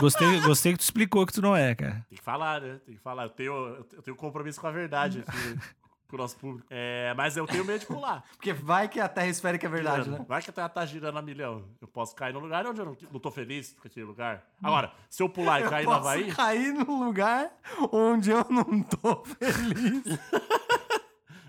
Gostei, 0.00 0.40
gostei 0.42 0.72
que 0.72 0.78
tu 0.78 0.82
explicou 0.82 1.26
que 1.26 1.32
tu 1.32 1.42
não 1.42 1.56
é, 1.56 1.74
cara. 1.74 2.06
Tem 2.08 2.18
que 2.18 2.24
falar, 2.24 2.60
né? 2.60 2.80
Tem 2.84 2.94
que 2.94 3.00
falar. 3.00 3.24
Eu 3.24 3.30
tenho, 3.30 3.52
eu 3.52 4.02
tenho 4.02 4.16
compromisso 4.16 4.60
com 4.60 4.66
a 4.66 4.70
verdade 4.70 5.20
aqui, 5.26 5.36
né? 5.36 5.60
Com 6.08 6.16
o 6.16 6.18
nosso 6.18 6.36
público. 6.38 6.66
É, 6.70 7.12
mas 7.14 7.36
eu 7.36 7.46
tenho 7.46 7.64
medo 7.64 7.80
de 7.80 7.86
pular. 7.86 8.24
Porque 8.32 8.52
vai 8.52 8.88
que 8.88 8.98
a 8.98 9.08
Terra 9.08 9.26
esférica 9.28 9.66
é 9.66 9.70
verdade, 9.70 10.04
Girando. 10.04 10.20
né? 10.20 10.26
Vai 10.26 10.40
que 10.42 10.48
a 10.50 10.52
terra 10.52 10.68
tá 10.68 10.84
girando 10.86 11.18
a 11.18 11.22
milhão. 11.22 11.64
Eu 11.80 11.86
posso 11.86 12.14
cair 12.16 12.32
num 12.32 12.40
lugar 12.40 12.66
onde 12.66 12.80
eu 12.80 12.86
não, 12.86 12.96
não 13.12 13.20
tô 13.20 13.30
feliz 13.30 13.76
com 13.80 13.86
aquele 13.86 14.06
lugar. 14.06 14.42
Agora, 14.62 14.90
se 15.10 15.22
eu 15.22 15.28
pular 15.28 15.60
e 15.60 15.64
cair 15.68 15.84
eu 15.84 15.90
no 15.90 15.96
posso 15.96 16.08
Havaí. 16.08 16.32
cair 16.32 16.72
num 16.72 17.04
lugar 17.04 17.50
onde 17.92 18.30
eu 18.30 18.44
não 18.48 18.82
tô 18.82 19.22
feliz. 19.36 20.02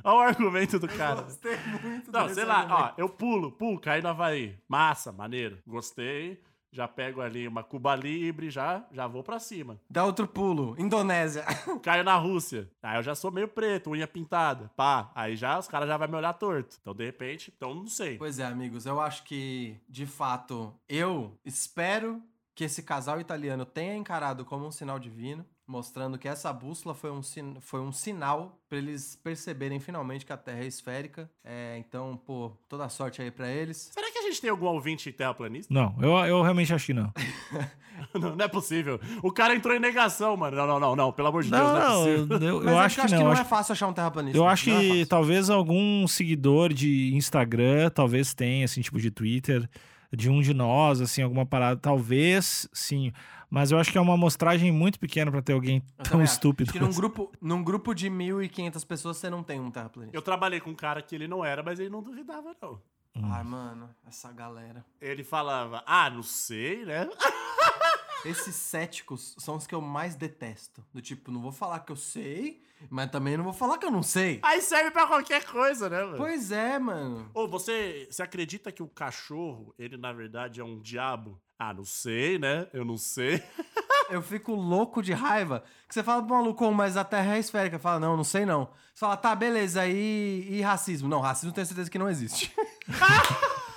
Olha 0.04 0.16
o 0.18 0.20
argumento 0.22 0.80
do 0.80 0.88
cara. 0.88 1.22
Gostei 1.24 1.58
muito 1.82 2.12
Não, 2.12 2.30
sei 2.30 2.46
lá, 2.46 2.60
argumento. 2.60 2.82
ó, 2.84 2.94
eu 2.98 3.10
pulo, 3.10 3.52
pulo, 3.52 3.80
caí 3.80 4.02
no 4.02 4.10
Havaí. 4.10 4.58
Massa, 4.68 5.12
maneiro. 5.12 5.58
Gostei. 5.68 6.42
Já 6.72 6.88
pego 6.88 7.22
ali 7.22 7.48
uma 7.48 7.64
Cuba 7.64 7.96
Libre, 7.96 8.50
já, 8.50 8.86
já 8.92 9.08
vou 9.08 9.24
pra 9.24 9.40
cima. 9.40 9.80
Dá 9.90 10.06
outro 10.06 10.28
pulo. 10.28 10.76
Indonésia. 10.78 11.44
Caio 11.82 12.04
na 12.04 12.16
Rússia. 12.16 12.70
Aí 12.84 12.98
eu 12.98 13.04
já 13.04 13.16
sou 13.16 13.32
meio 13.32 13.48
preto, 13.48 13.90
unha 13.90 14.08
pintada. 14.08 14.70
Pá, 14.76 15.12
aí 15.16 15.36
já 15.36 15.58
os 15.58 15.68
caras 15.68 15.88
já 15.88 15.98
vão 15.98 16.08
me 16.08 16.16
olhar 16.16 16.34
torto. 16.34 16.78
Então, 16.82 16.94
de 16.94 17.06
repente, 17.06 17.52
então 17.56 17.74
não 17.74 17.88
sei. 17.88 18.18
Pois 18.18 18.38
é, 18.40 18.46
amigos, 18.46 18.86
eu 18.86 19.00
acho 19.00 19.24
que, 19.24 19.78
de 19.90 20.06
fato, 20.06 20.74
eu 20.88 21.38
espero 21.44 22.22
que 22.54 22.64
esse 22.66 22.84
casal 22.84 23.20
italiano 23.20 23.66
tenha 23.66 23.96
encarado 23.96 24.44
como 24.46 24.66
um 24.68 24.72
sinal 24.72 25.00
divino, 25.00 25.46
mostrando 25.66 26.18
que 26.18 26.28
essa 26.28 26.52
bússola 26.52 26.94
foi 26.94 27.10
um, 27.12 27.22
sin- 27.24 27.58
foi 27.62 27.80
um 27.80 27.92
sinal 27.92 28.60
para 28.68 28.78
eles 28.80 29.16
perceberem 29.16 29.80
finalmente 29.80 30.26
que 30.26 30.34
a 30.34 30.38
Terra 30.38 30.64
é 30.64 30.66
esférica. 30.66 31.30
É, 31.44 31.78
então, 31.78 32.18
pô, 32.18 32.52
toda 32.68 32.90
sorte 32.90 33.22
aí 33.22 33.32
pra 33.32 33.48
eles. 33.50 33.90
Será 33.94 34.09
gente 34.30 34.42
tem 34.42 34.50
algum 34.50 34.68
ouvinte 34.68 35.12
terraplanista? 35.12 35.74
Não, 35.74 35.96
eu, 36.02 36.12
eu 36.26 36.42
realmente 36.42 36.74
acho 36.74 36.86
que 36.88 36.94
não. 36.94 37.12
não, 38.14 38.36
não 38.36 38.46
é 38.46 38.48
possível. 38.48 39.00
O 39.22 39.32
cara 39.32 39.56
entrou 39.56 39.76
em 39.76 39.80
negação, 39.80 40.36
mano. 40.38 40.56
Não, 40.58 40.66
não, 40.68 40.80
não, 40.80 40.96
não. 40.96 41.12
Pelo 41.12 41.28
amor 41.28 41.44
de 41.44 41.50
Deus, 41.52 41.62
Não, 41.62 41.74
não, 41.74 41.78
é 41.78 42.18
não, 42.18 42.28
possível. 42.28 42.38
eu, 42.50 42.58
eu 42.60 42.64
Mas 42.64 42.74
é 42.74 42.78
acho 42.80 42.96
que 42.96 43.02
eu 43.02 43.06
acho 43.06 43.14
não. 43.14 43.20
que 43.20 43.26
não 43.26 43.32
acho 43.32 43.42
é 43.42 43.46
fácil 43.46 43.72
achar 43.74 43.88
um 43.88 43.94
terraplanista. 43.94 44.38
Eu 44.38 44.48
acho 44.48 44.70
Não 44.70 44.78
é 44.78 44.82
que 44.82 44.88
fácil. 44.90 45.08
talvez 45.08 45.50
algum 45.50 46.08
seguidor 46.08 46.74
de 46.74 47.14
Instagram, 47.16 47.90
talvez 47.90 48.34
tenha, 48.34 48.66
assim, 48.66 48.82
tipo 48.82 49.00
de 49.00 49.12
Twitter, 49.12 49.70
de 50.12 50.30
um 50.30 50.42
de 50.42 50.54
nós, 50.54 51.02
assim, 51.02 51.22
alguma 51.22 51.46
parada. 51.46 51.80
Talvez, 51.80 52.68
sim. 52.74 53.12
Mas 53.52 53.72
eu 53.72 53.80
acho 53.80 53.92
que 53.92 53.98
é 53.98 54.02
uma 54.02 54.14
amostragem 54.14 54.72
muito 54.72 55.00
pequena 55.00 55.32
pra 55.32 55.42
ter 55.42 55.54
alguém 55.54 55.82
Eu 55.98 56.04
tão 56.06 56.22
acho. 56.22 56.34
estúpido. 56.34 56.70
Acho 56.70 56.80
que 56.80 56.86
num 56.86 56.94
grupo, 56.94 57.32
num 57.42 57.64
grupo 57.64 57.96
de 57.96 58.08
1.500 58.08 58.86
pessoas 58.86 59.18
você 59.18 59.28
não 59.28 59.42
tem 59.42 59.60
um 59.60 59.72
terraplanista. 59.72 60.16
Eu 60.16 60.22
trabalhei 60.22 60.60
com 60.60 60.70
um 60.70 60.76
cara 60.76 61.02
que 61.02 61.16
ele 61.16 61.28
não 61.28 61.44
era, 61.44 61.64
mas 61.64 61.80
ele 61.80 61.90
não 61.90 62.02
duvidava, 62.04 62.56
não. 62.62 62.80
Ai, 63.24 63.44
mano, 63.44 63.90
essa 64.08 64.32
galera. 64.32 64.86
Ele 65.02 65.24
falava, 65.24 65.84
ah, 65.86 66.10
não 66.10 66.24
sei, 66.24 66.86
né? 66.86 67.08
Esses 68.26 68.56
céticos 68.56 69.36
são 69.40 69.56
os 69.56 69.66
que 69.66 69.74
eu 69.74 69.82
mais 69.82 70.16
detesto. 70.16 70.84
Do 70.94 71.02
tipo, 71.02 71.32
não 71.32 71.42
vou 71.42 71.52
falar 71.54 71.80
que 71.80 71.92
eu 71.92 71.96
sei, 71.96 72.62
mas 72.90 73.10
também 73.10 73.38
não 73.38 73.44
vou 73.46 73.54
falar 73.54 73.78
que 73.78 73.86
eu 73.86 73.92
não 73.92 74.04
sei. 74.04 74.40
Aí 74.44 74.62
serve 74.62 74.92
pra 74.92 75.08
qualquer 75.08 75.46
coisa, 75.46 75.90
né, 75.90 76.04
mano? 76.04 76.18
Pois 76.18 76.52
é, 76.52 76.78
mano. 76.78 77.30
Ô, 77.34 77.48
você, 77.48 78.08
você 78.12 78.22
acredita 78.22 78.72
que 78.74 78.84
o 78.84 78.88
cachorro, 78.90 79.74
ele 79.80 79.96
na 79.96 80.12
verdade 80.12 80.60
é 80.60 80.64
um 80.64 80.82
diabo? 80.82 81.42
Ah, 81.58 81.74
não 81.74 81.86
sei, 81.86 82.38
né? 82.38 82.68
Eu 82.74 82.84
não 82.84 82.98
sei. 82.98 83.42
Eu 84.10 84.24
fico 84.24 84.54
louco 84.54 85.04
de 85.04 85.14
raiva. 85.14 85.64
Que 85.88 85.94
você 85.94 86.02
fala 86.02 86.24
pro 86.24 86.34
maluco, 86.36 86.66
"Ô, 86.66 86.72
mas 86.74 86.98
a 86.98 87.04
Terra 87.04 87.36
é 87.36 87.40
esférica. 87.40 87.78
Fala, 87.78 88.00
não, 88.00 88.18
não 88.18 88.24
sei 88.24 88.44
não. 88.44 88.66
Você 88.92 89.02
fala, 89.02 89.16
tá, 89.16 89.36
beleza, 89.36 89.86
e, 89.86 90.48
e 90.50 90.62
racismo? 90.62 91.08
Não, 91.08 91.20
racismo 91.22 91.50
eu 91.52 91.54
tenho 91.54 91.68
certeza 91.68 91.92
que 91.92 92.00
não 92.00 92.10
existe. 92.10 92.52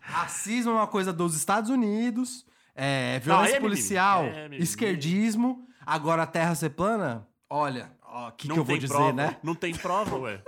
racismo 0.00 0.72
é 0.72 0.74
uma 0.74 0.86
coisa 0.86 1.12
dos 1.12 1.34
Estados 1.36 1.70
Unidos, 1.70 2.46
é 2.74 3.18
violência 3.20 3.56
é 3.56 3.60
policial, 3.60 4.24
É 4.24 4.44
mimimi. 4.44 4.62
esquerdismo. 4.62 5.66
Agora 5.84 6.22
a 6.22 6.26
Terra 6.26 6.54
ser 6.54 6.70
plana, 6.70 7.26
olha, 7.48 7.90
o 8.02 8.30
que, 8.32 8.48
que 8.48 8.58
eu 8.58 8.64
vou 8.64 8.76
dizer, 8.78 8.94
prova, 8.94 9.12
né? 9.12 9.36
Não 9.42 9.54
tem 9.54 9.74
prova, 9.74 10.16
ué. 10.18 10.42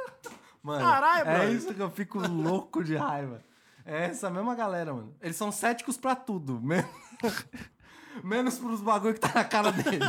Mano, 0.63 0.85
Caralho, 0.85 1.29
é 1.29 1.39
mano. 1.39 1.53
isso 1.53 1.75
que 1.75 1.81
eu 1.81 1.91
fico 1.91 2.19
louco 2.21 2.85
de 2.85 2.95
raiva. 2.97 3.43
É 3.85 4.05
essa 4.05 4.31
mesma 4.31 4.55
galera, 4.55 4.95
mano. 4.95 5.17
Eles 5.21 5.37
são 5.37 5.51
céticos 5.51 5.97
pra 5.97 6.15
tudo. 6.15 6.61
men- 6.61 6.85
Menos 8.23 8.59
pros 8.59 8.81
bagulho 8.81 9.15
que 9.15 9.21
tá 9.21 9.33
na 9.35 9.45
cara 9.45 9.73
deles. 9.73 10.07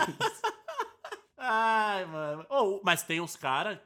Ai, 1.37 2.05
mano. 2.05 2.45
Ô, 2.49 2.81
mas 2.83 3.01
tem 3.01 3.19
uns 3.19 3.35
caras 3.35 3.79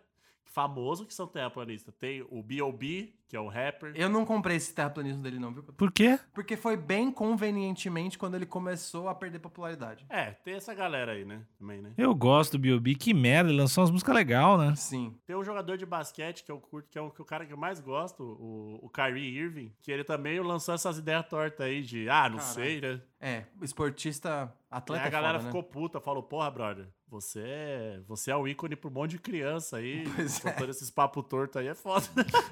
famosos 0.44 1.08
que 1.08 1.14
são 1.14 1.28
terraplanistas. 1.28 1.94
Tem 1.98 2.26
o 2.30 2.44
B.O.B., 2.44 3.14
que 3.28 3.36
é 3.36 3.40
o 3.40 3.48
rapper. 3.48 3.92
Eu 3.96 4.10
não 4.10 4.26
comprei 4.26 4.56
esse 4.58 4.74
terraplanismo 4.74 5.22
dele, 5.22 5.38
não, 5.38 5.54
viu? 5.54 5.64
Por 5.64 5.92
quê? 5.92 6.18
Porque 6.34 6.56
foi 6.56 6.78
bem 6.78 7.12
convenientemente 7.12 8.18
quando 8.18 8.36
ele 8.36 8.46
começou 8.46 9.10
a 9.10 9.16
perder 9.16 9.40
popularidade. 9.40 10.06
É, 10.10 10.32
tem 10.32 10.56
essa 10.56 10.74
galera 10.74 11.12
aí, 11.12 11.26
né? 11.26 11.42
Também, 11.60 11.82
né? 11.82 11.92
Eu 11.98 12.16
gosto 12.16 12.54
do 12.54 12.60
B.O.B. 12.60 12.96
Que 12.96 13.14
merda, 13.14 13.50
ele 13.50 13.60
lançou 13.60 13.82
umas 13.82 13.92
músicas 13.92 14.16
legais, 14.16 14.60
né? 14.60 14.76
Sim. 14.76 15.16
Tem 15.26 15.36
um 15.36 15.44
jogador 15.44 15.78
de 15.78 15.86
basquete 15.86 16.44
que 16.44 16.52
eu 16.52 16.60
curto, 16.60 16.90
que 16.90 16.98
é 16.98 17.02
o, 17.02 17.10
que 17.12 17.22
é 17.22 17.24
o 17.24 17.26
cara 17.26 17.46
que 17.46 17.54
eu 17.54 17.58
mais 17.58 17.80
gosto, 17.80 18.24
o, 18.24 18.80
o 18.82 18.90
Kyrie 18.90 19.38
Irving, 19.38 19.74
que 19.82 19.92
ele 19.92 20.04
também 20.04 20.40
lançou 20.40 20.74
essas 20.74 20.98
ideias 20.98 21.28
tortas 21.28 21.66
aí 21.66 21.82
de, 21.82 22.10
ah, 22.10 22.30
não 22.30 22.38
Caralho. 22.38 22.54
sei, 22.54 22.82
né? 22.82 23.02
É, 23.20 23.44
esportista, 23.62 24.44
Aí 24.70 24.78
atleta 24.78 25.04
a 25.06 25.08
é 25.08 25.10
galera 25.10 25.40
foda, 25.40 25.44
né? 25.46 25.50
ficou 25.50 25.64
puta, 25.64 26.00
falou, 26.00 26.22
porra, 26.22 26.52
brother, 26.52 26.88
você 27.10 27.42
é, 27.44 28.02
você 28.08 28.32
é 28.32 28.36
o 28.36 28.48
ícone 28.48 28.76
pro 28.76 28.92
monte 28.92 29.12
de 29.12 29.20
criança 29.20 29.78
aí, 29.78 30.04
Pois 30.16 30.38
é. 30.38 30.42
soltando 30.42 30.70
esses 30.70 30.92
papos 30.92 31.26
tortos 31.28 31.58
aí 31.58 31.68
é 31.68 31.74
foda. 31.74 32.06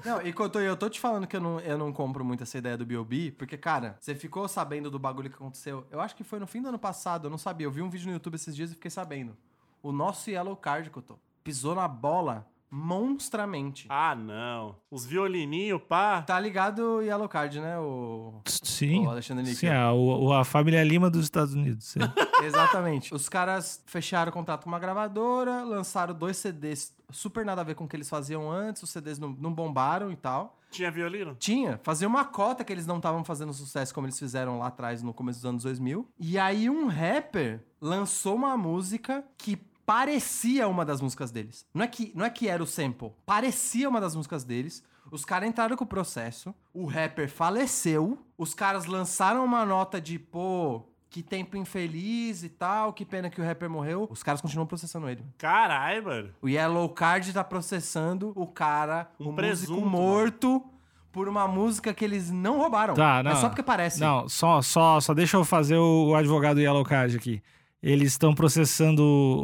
Não, 0.03 0.21
e 0.21 0.33
Couto, 0.33 0.59
eu 0.67 0.77
tô 0.77 0.89
te 0.89 0.99
falando 0.99 1.27
que 1.27 1.35
eu 1.35 1.41
não, 1.41 1.59
eu 1.59 1.77
não 1.77 1.91
compro 1.91 2.23
muito 2.23 2.43
essa 2.43 2.57
ideia 2.57 2.77
do 2.77 2.85
B.O.B., 2.85 3.33
porque, 3.37 3.57
cara, 3.57 3.97
você 3.99 4.15
ficou 4.15 4.47
sabendo 4.47 4.89
do 4.89 4.99
bagulho 4.99 5.29
que 5.29 5.35
aconteceu. 5.35 5.85
Eu 5.89 5.99
acho 6.01 6.15
que 6.15 6.23
foi 6.23 6.39
no 6.39 6.47
fim 6.47 6.61
do 6.61 6.69
ano 6.69 6.79
passado, 6.79 7.27
eu 7.27 7.29
não 7.29 7.37
sabia. 7.37 7.67
Eu 7.67 7.71
vi 7.71 7.81
um 7.81 7.89
vídeo 7.89 8.07
no 8.07 8.13
YouTube 8.13 8.35
esses 8.35 8.55
dias 8.55 8.71
e 8.71 8.75
fiquei 8.75 8.91
sabendo. 8.91 9.35
O 9.81 9.91
nosso 9.91 10.29
Yellow 10.29 10.55
Card, 10.55 10.89
Couto, 10.89 11.19
pisou 11.43 11.75
na 11.75 11.87
bola 11.87 12.47
monstramente. 12.75 13.85
Ah, 13.89 14.15
não. 14.15 14.75
Os 14.91 15.05
violininhos, 15.05 15.81
pá. 15.87 16.21
Tá 16.21 16.39
ligado 16.39 16.79
o 16.97 17.01
Yellow 17.01 17.27
Card, 17.29 17.59
né? 17.59 17.77
O, 17.79 18.41
Sim. 18.45 19.05
o 19.05 19.09
Alexandre. 19.09 19.45
Sim, 19.55 19.67
a, 19.67 19.91
o- 19.93 20.33
a 20.33 20.43
família 20.43 20.83
Lima 20.83 21.09
dos 21.09 21.23
Estados 21.23 21.53
Unidos. 21.53 21.85
sim. 21.85 21.99
Exatamente. 22.43 23.13
Os 23.13 23.29
caras 23.29 23.81
fecharam 23.85 24.29
o 24.29 24.33
contrato 24.33 24.63
com 24.63 24.69
uma 24.69 24.79
gravadora, 24.79 25.63
lançaram 25.63 26.13
dois 26.13 26.37
CDs 26.37 26.93
super 27.11 27.45
nada 27.45 27.61
a 27.61 27.63
ver 27.63 27.75
com 27.75 27.85
o 27.85 27.87
que 27.87 27.95
eles 27.95 28.09
faziam 28.09 28.51
antes, 28.51 28.83
os 28.83 28.89
CDs 28.89 29.17
não, 29.17 29.29
não 29.29 29.53
bombaram 29.53 30.11
e 30.11 30.15
tal. 30.15 30.59
Tinha 30.71 30.91
violino? 30.91 31.35
Tinha, 31.39 31.79
fazia 31.83 32.07
uma 32.07 32.25
cota 32.25 32.63
que 32.63 32.73
eles 32.73 32.85
não 32.85 32.97
estavam 32.97 33.23
fazendo 33.23 33.53
sucesso 33.53 33.93
como 33.93 34.05
eles 34.07 34.19
fizeram 34.19 34.59
lá 34.59 34.67
atrás 34.67 35.01
no 35.01 35.13
começo 35.13 35.39
dos 35.39 35.45
anos 35.45 35.63
2000. 35.63 36.07
E 36.19 36.37
aí 36.37 36.69
um 36.69 36.87
rapper 36.87 37.63
lançou 37.79 38.35
uma 38.35 38.57
música 38.57 39.23
que 39.37 39.57
parecia 39.85 40.67
uma 40.67 40.83
das 40.83 41.01
músicas 41.01 41.31
deles. 41.31 41.65
Não 41.73 41.83
é 41.83 41.87
que, 41.87 42.11
não 42.15 42.25
é 42.25 42.29
que 42.29 42.47
era 42.47 42.61
o 42.61 42.67
sample, 42.67 43.11
parecia 43.25 43.87
uma 43.87 44.01
das 44.01 44.15
músicas 44.15 44.43
deles. 44.43 44.83
Os 45.11 45.23
caras 45.23 45.47
entraram 45.47 45.77
com 45.77 45.83
o 45.83 45.87
processo, 45.87 46.53
o 46.73 46.85
rapper 46.85 47.29
faleceu, 47.29 48.17
os 48.37 48.53
caras 48.55 48.85
lançaram 48.85 49.45
uma 49.45 49.63
nota 49.63 50.01
de, 50.01 50.17
pô, 50.17 50.81
que 51.11 51.21
tempo 51.21 51.55
infeliz 51.55 52.43
e 52.43 52.49
tal, 52.49 52.91
que 52.91 53.05
pena 53.05 53.29
que 53.29 53.39
o 53.39 53.43
rapper 53.43 53.69
morreu. 53.69 54.07
Os 54.09 54.23
caras 54.23 54.41
continuam 54.41 54.65
processando 54.65 55.07
ele. 55.07 55.23
Caralho, 55.37 56.03
mano. 56.03 56.29
O 56.41 56.49
Yellow 56.49 56.89
Card 56.89 57.31
tá 57.31 57.43
processando 57.43 58.33
o 58.35 58.47
cara, 58.47 59.09
Um 59.19 59.29
o 59.29 59.33
presunto, 59.33 59.73
músico 59.73 59.89
morto, 59.89 60.63
por 61.11 61.29
uma 61.29 61.47
música 61.47 61.93
que 61.93 62.03
eles 62.03 62.29
não 62.31 62.57
roubaram. 62.57 62.95
Tá, 62.95 63.23
não. 63.23 63.31
É 63.31 63.35
só 63.35 63.47
porque 63.47 63.63
parece. 63.63 64.01
Não, 64.01 64.27
só, 64.27 64.61
só, 64.61 64.99
só 64.99 65.13
deixa 65.13 65.37
eu 65.37 65.45
fazer 65.45 65.77
o, 65.77 66.07
o 66.09 66.15
advogado 66.15 66.59
Yellow 66.59 66.83
Card 66.83 67.15
aqui. 67.15 67.41
Eles 67.87 68.13
estão 68.13 68.33
processando 68.33 69.01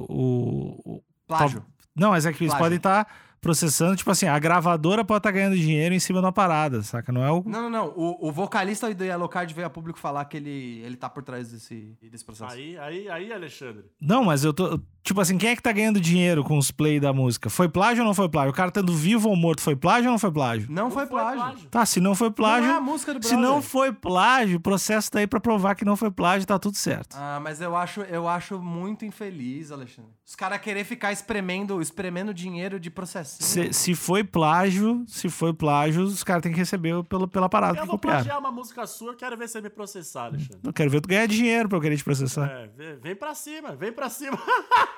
o, 0.09 0.79
o- 0.97 1.03
Plágio. 1.27 1.63
Não, 1.95 2.09
mas 2.09 2.25
é 2.25 2.31
que 2.33 2.43
eles 2.43 2.51
Plágio. 2.51 2.65
podem 2.65 2.77
estar 2.77 3.07
processando, 3.39 3.95
tipo 3.95 4.09
assim, 4.11 4.27
a 4.27 4.37
gravadora 4.37 5.03
pode 5.03 5.17
estar 5.19 5.31
ganhando 5.31 5.55
dinheiro 5.55 5.95
em 5.95 5.99
cima 5.99 6.19
de 6.19 6.25
uma 6.25 6.31
parada, 6.31 6.81
saca? 6.83 7.11
Não 7.11 7.23
é 7.23 7.31
o. 7.31 7.43
Não, 7.45 7.63
não, 7.63 7.69
não. 7.69 7.87
O, 7.95 8.27
o 8.27 8.31
vocalista 8.31 8.93
do 8.93 9.03
Yellow 9.03 9.27
Card 9.29 9.53
veio 9.53 9.65
a 9.65 9.69
público 9.69 9.97
falar 9.99 10.25
que 10.25 10.37
ele, 10.37 10.81
ele 10.85 10.95
tá 10.95 11.09
por 11.09 11.23
trás 11.23 11.51
desse, 11.51 11.97
desse 12.01 12.23
processo. 12.25 12.51
Aí, 12.53 12.77
aí, 12.77 13.09
aí, 13.09 13.31
Alexandre. 13.33 13.85
Não, 13.99 14.23
mas 14.23 14.43
eu 14.43 14.53
tô. 14.53 14.79
Tipo 15.03 15.19
assim, 15.19 15.35
quem 15.37 15.49
é 15.49 15.55
que 15.55 15.63
tá 15.63 15.71
ganhando 15.71 15.99
dinheiro 15.99 16.43
com 16.43 16.57
os 16.59 16.69
play 16.69 16.99
da 16.99 17.11
música? 17.11 17.49
Foi 17.49 17.67
plágio 17.67 18.03
ou 18.03 18.07
não 18.07 18.13
foi 18.13 18.29
plágio? 18.29 18.51
O 18.51 18.55
cara 18.55 18.67
estando 18.69 18.93
vivo 18.93 19.29
ou 19.29 19.35
morto 19.35 19.59
foi 19.61 19.75
plágio 19.75 20.05
ou 20.05 20.11
não 20.11 20.19
foi 20.19 20.31
plágio? 20.31 20.67
Não, 20.69 20.91
foi 20.91 21.07
plágio. 21.07 21.67
Tá, 21.69 21.85
se 21.87 21.99
não 21.99 22.13
foi 22.13 22.29
plágio. 22.29 22.67
Não 22.67 22.75
é 22.75 22.77
a 22.77 22.81
música 22.81 23.13
do 23.15 23.25
se 23.25 23.35
não 23.35 23.61
foi 23.63 23.91
plágio, 23.91 24.57
o 24.57 24.61
processo 24.61 25.09
tá 25.09 25.17
aí 25.19 25.25
pra 25.25 25.39
provar 25.39 25.73
que 25.73 25.83
não 25.83 25.97
foi 25.97 26.11
plágio, 26.11 26.45
tá 26.47 26.59
tudo 26.59 26.77
certo. 26.77 27.15
Ah, 27.17 27.39
mas 27.41 27.59
eu 27.61 27.75
acho, 27.75 28.01
eu 28.01 28.27
acho 28.27 28.59
muito 28.59 29.03
infeliz, 29.03 29.71
Alexandre. 29.71 30.11
Os 30.23 30.35
caras 30.35 30.61
querer 30.61 30.83
ficar 30.85 31.11
espremendo, 31.11 31.81
espremendo 31.81 32.31
dinheiro 32.33 32.79
de 32.79 32.89
processinho. 32.91 33.71
Se, 33.71 33.73
se 33.73 33.95
foi 33.95 34.23
plágio, 34.23 35.03
se 35.07 35.29
foi 35.29 35.51
plágio, 35.51 36.03
os 36.03 36.23
caras 36.23 36.43
têm 36.43 36.51
que 36.51 36.59
receber 36.59 37.03
pelo, 37.05 37.27
pela 37.27 37.49
parada 37.49 37.77
Eu 37.79 37.81
que 37.81 37.87
vou 37.87 37.97
copiaram. 37.97 38.19
plagiar 38.23 38.39
uma 38.39 38.51
música 38.51 38.85
sua, 38.85 39.11
eu 39.13 39.15
quero 39.17 39.35
ver 39.35 39.49
você 39.49 39.59
me 39.59 39.69
processar, 39.69 40.25
Alexandre. 40.25 40.59
Eu 40.63 40.71
quero 40.71 40.91
ver 40.91 41.01
tu 41.01 41.09
ganhar 41.09 41.25
dinheiro 41.27 41.67
pra 41.67 41.77
eu 41.79 41.81
querer 41.81 41.97
te 41.97 42.03
processar. 42.03 42.47
É, 42.49 42.67
vem- 42.77 42.99
vem 42.99 43.15
pra 43.15 43.33
cima, 43.33 43.75
vem 43.75 43.91
pra 43.91 44.07
cima. 44.09 44.37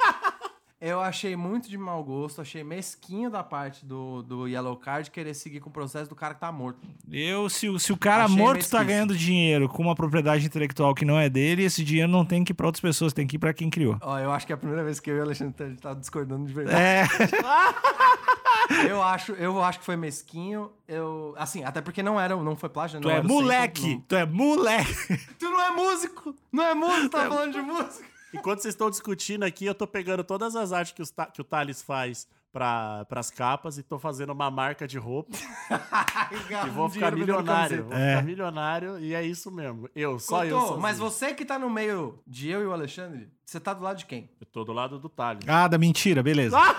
Eu 0.86 1.00
achei 1.00 1.34
muito 1.34 1.70
de 1.70 1.78
mau 1.78 2.04
gosto, 2.04 2.42
achei 2.42 2.62
mesquinho 2.62 3.30
da 3.30 3.42
parte 3.42 3.86
do, 3.86 4.22
do 4.22 4.48
Yellow 4.50 4.76
Card 4.76 5.10
querer 5.12 5.34
seguir 5.34 5.62
com 5.62 5.70
o 5.70 5.72
processo 5.72 6.10
do 6.10 6.16
cara 6.16 6.34
que 6.34 6.42
tá 6.42 6.52
morto. 6.52 6.80
Eu, 7.10 7.48
se, 7.48 7.70
o- 7.70 7.80
se 7.80 7.94
o 7.94 7.98
cara 7.98 8.26
Achei 8.26 8.36
morto 8.36 8.56
mesquíssimo. 8.58 8.80
tá 8.80 8.84
ganhando 8.84 9.16
dinheiro 9.16 9.70
com 9.70 9.82
uma 9.82 9.96
propriedade 9.96 10.46
intelectual 10.46 10.94
que 10.94 11.06
não 11.06 11.18
é 11.18 11.30
dele, 11.30 11.64
esse 11.64 11.86
dinheiro 11.86 12.12
não 12.12 12.26
tem 12.26 12.44
que 12.44 12.52
ir 12.52 12.54
pra 12.54 12.66
outras 12.66 12.82
pessoas, 12.82 13.14
tem 13.14 13.26
que 13.26 13.38
ir 13.38 13.40
pra 13.40 13.54
quem 13.54 13.70
criou. 13.70 13.98
Ó, 14.02 14.20
eu 14.20 14.30
acho 14.30 14.46
que 14.46 14.52
é 14.52 14.56
a 14.56 14.58
primeira 14.58 14.84
vez 14.84 15.00
que 15.00 15.10
eu 15.10 15.16
e 15.16 15.20
o 15.20 15.24
Alexandre 15.24 15.70
gente 15.70 15.80
tá 15.82 15.94
discordando 15.94 16.46
de 16.46 16.54
verdade. 16.54 16.82
É, 16.82 17.04
Eu 18.88 19.02
acho, 19.04 19.34
eu 19.34 19.62
acho 19.64 19.80
que 19.80 19.86
foi 19.86 19.96
mesquinho. 19.96 20.72
Eu, 20.88 21.34
assim, 21.38 21.64
até 21.64 21.82
porque 21.82 22.02
não 22.04 22.20
era, 22.20 22.36
não 22.36 22.56
foi 22.56 22.70
plágio, 22.70 23.00
tu 23.00 23.04
não 23.08 23.12
é 23.14 23.18
era 23.18 23.26
o 23.26 23.30
sample, 23.30 23.44
moleque, 23.44 23.88
não. 23.94 24.02
tu 24.02 24.16
é 24.16 24.26
moleque. 24.26 25.18
Tu 25.40 25.46
não 25.50 25.62
é 25.62 25.70
músico! 25.72 26.36
Não 26.52 26.64
é 26.64 26.74
músico, 26.74 27.06
É 27.18 27.22
tá 27.22 27.28
falando 27.30 27.52
de 27.54 27.62
música. 27.62 28.13
Enquanto 28.34 28.62
vocês 28.62 28.74
estão 28.74 28.90
discutindo 28.90 29.44
aqui, 29.44 29.66
eu 29.66 29.76
tô 29.76 29.86
pegando 29.88 30.24
todas 30.24 30.56
as 30.56 30.72
artes 30.72 30.94
que, 30.94 31.02
os 31.02 31.12
Ta- 31.12 31.28
que 31.28 31.40
o 31.42 31.44
Thales 31.44 31.82
faz 31.82 32.28
pra, 32.52 33.06
pras 33.06 33.30
capas 33.32 33.78
e 33.78 33.84
tô 33.84 33.98
fazendo 34.00 34.32
uma 34.32 34.50
marca 34.52 34.88
de 34.88 34.98
roupa 34.98 35.36
e 36.66 36.70
vou 36.70 36.90
ficar 36.90 37.12
milionário. 37.12 37.84
Vou 37.86 37.94
É. 37.94 38.12
ficar 38.16 38.24
milionário 38.24 39.00
e 39.00 39.14
é 39.14 39.24
isso 39.24 39.52
mesmo. 39.52 39.90
Eu, 39.96 40.20
só 40.20 40.46
eu. 40.46 40.60
Sozinho. 40.60 40.80
mas 40.80 40.98
você 41.00 41.34
que 41.34 41.46
tá 41.46 41.58
no 41.60 41.70
meio 41.70 42.20
de 42.28 42.50
eu 42.50 42.62
e 42.62 42.66
o 42.66 42.74
Alexandre, 42.74 43.30
você 43.46 43.60
tá 43.60 43.74
do 43.74 43.84
lado 43.84 43.98
de 43.98 44.06
quem? 44.06 44.30
Eu 44.40 44.46
tô 44.48 44.64
do 44.64 44.74
lado 44.74 45.00
do 45.00 45.10
Thales. 45.10 45.44
Ah, 45.48 45.68
da 45.68 45.78
mentira, 45.78 46.22
beleza. 46.24 46.58
Ah! 46.58 46.76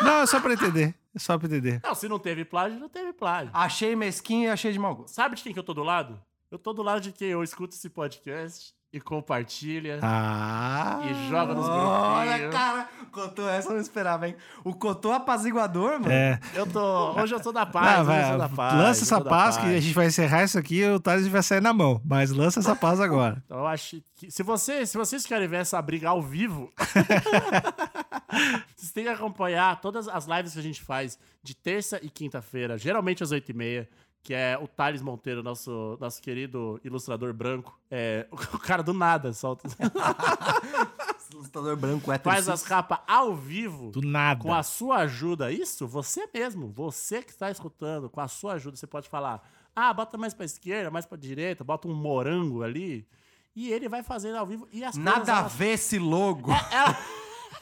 Não, 0.02 0.20
é 0.22 0.26
só 0.26 0.40
pra 0.40 0.52
entender. 0.52 0.94
É 1.14 1.18
só 1.18 1.38
pra 1.38 1.46
entender. 1.46 1.80
Não, 1.84 1.94
se 1.94 2.08
não 2.08 2.18
teve 2.18 2.44
plágio, 2.44 2.78
não 2.80 2.88
teve 2.88 3.12
plágio. 3.12 3.50
Achei 3.54 3.94
mesquinho 3.94 4.46
e 4.46 4.50
achei 4.50 4.72
de 4.72 4.78
mau 4.78 4.94
gosto. 4.94 5.14
Sabe 5.14 5.36
de 5.36 5.42
quem 5.42 5.52
que 5.52 5.58
eu 5.58 5.62
tô 5.62 5.72
do 5.72 5.84
lado? 5.84 6.20
Eu 6.50 6.58
tô 6.58 6.72
do 6.72 6.82
lado 6.82 7.00
de 7.00 7.12
quem 7.12 7.28
eu 7.28 7.42
escuto 7.42 7.74
esse 7.76 7.88
podcast 7.88 8.74
e 8.94 9.00
compartilha 9.00 9.98
Ah. 10.02 11.00
e 11.04 11.28
joga 11.28 11.52
nos 11.52 11.66
Olha, 11.68 12.30
grupinhos. 12.38 12.54
cara, 12.54 12.88
Cotô, 13.10 13.48
essa 13.48 13.68
eu 13.68 13.74
não 13.74 13.80
esperava, 13.80 14.26
hein? 14.28 14.36
O 14.64 14.74
Cotô 14.74 15.12
apaziguador, 15.12 15.92
mano. 16.00 16.10
É. 16.10 16.38
Eu 16.54 16.66
tô. 16.66 17.12
Hoje 17.20 17.34
eu 17.34 17.42
sou 17.42 17.52
da 17.52 17.66
paz. 17.66 18.08
Hoje 18.08 18.18
eu 18.20 18.26
sou 18.28 18.38
da 18.38 18.46
vai, 18.46 18.56
paz. 18.56 18.74
lança 18.74 19.02
essa 19.04 19.20
da 19.20 19.30
paz, 19.30 19.56
que 19.56 19.66
a 19.66 19.80
gente 19.80 19.94
vai 19.94 20.06
encerrar 20.06 20.44
isso 20.44 20.58
aqui 20.58 20.78
e 20.80 20.88
o 20.90 21.00
Thales 21.00 21.26
vai 21.28 21.42
sair 21.42 21.60
na 21.60 21.72
mão. 21.72 22.00
Mas 22.04 22.30
lança 22.30 22.60
essa 22.60 22.74
paz 22.76 23.00
agora. 23.00 23.42
Então 23.44 23.58
eu 23.62 23.66
acho 23.66 24.00
que. 24.16 24.30
Se, 24.30 24.42
você, 24.42 24.86
se 24.86 24.96
vocês 24.96 25.26
querem 25.26 25.46
ver 25.48 25.58
essa 25.58 25.80
briga 25.82 26.08
ao 26.08 26.22
vivo, 26.22 26.72
vocês 28.76 28.92
têm 28.92 29.04
que 29.04 29.10
acompanhar 29.10 29.80
todas 29.80 30.08
as 30.08 30.26
lives 30.26 30.52
que 30.52 30.58
a 30.58 30.62
gente 30.62 30.82
faz 30.82 31.18
de 31.42 31.54
terça 31.54 31.98
e 32.02 32.08
quinta-feira, 32.08 32.78
geralmente 32.78 33.22
às 33.22 33.32
8h30. 33.32 33.86
Que 34.24 34.32
é 34.32 34.58
o 34.58 34.66
Thales 34.66 35.02
Monteiro, 35.02 35.42
nosso, 35.42 35.98
nosso 36.00 36.20
querido 36.22 36.80
ilustrador 36.82 37.32
branco. 37.34 37.78
É, 37.90 38.26
o 38.32 38.58
cara 38.58 38.82
do 38.82 38.94
nada 38.94 39.32
solta. 39.34 39.68
Ilustrador 41.32 41.76
branco, 41.76 42.10
hétero. 42.12 42.34
Faz 42.34 42.48
as 42.48 42.62
capas 42.62 42.98
ao 43.06 43.34
vivo. 43.34 43.90
Do 43.90 44.00
nada. 44.02 44.40
Com 44.42 44.52
a 44.54 44.62
sua 44.62 44.98
ajuda, 44.98 45.50
isso, 45.52 45.86
você 45.86 46.28
mesmo, 46.32 46.68
você 46.68 47.22
que 47.22 47.30
está 47.30 47.50
escutando, 47.50 48.08
com 48.08 48.20
a 48.20 48.28
sua 48.28 48.54
ajuda, 48.54 48.76
você 48.76 48.86
pode 48.86 49.08
falar: 49.08 49.42
ah, 49.74 49.92
bota 49.92 50.16
mais 50.16 50.32
pra 50.32 50.44
esquerda, 50.46 50.90
mais 50.90 51.04
pra 51.06 51.18
direita, 51.18 51.64
bota 51.64 51.88
um 51.88 51.94
morango 51.94 52.62
ali. 52.62 53.06
E 53.54 53.70
ele 53.72 53.88
vai 53.88 54.02
fazendo 54.02 54.36
ao 54.36 54.46
vivo. 54.46 54.66
E 54.72 54.84
as 54.84 54.94
coisas, 54.96 55.14
Nada 55.18 55.34
a 55.34 55.38
elas, 55.40 55.54
ver 55.54 55.72
esse 55.72 55.98
logo. 55.98 56.50
ela- 56.70 56.98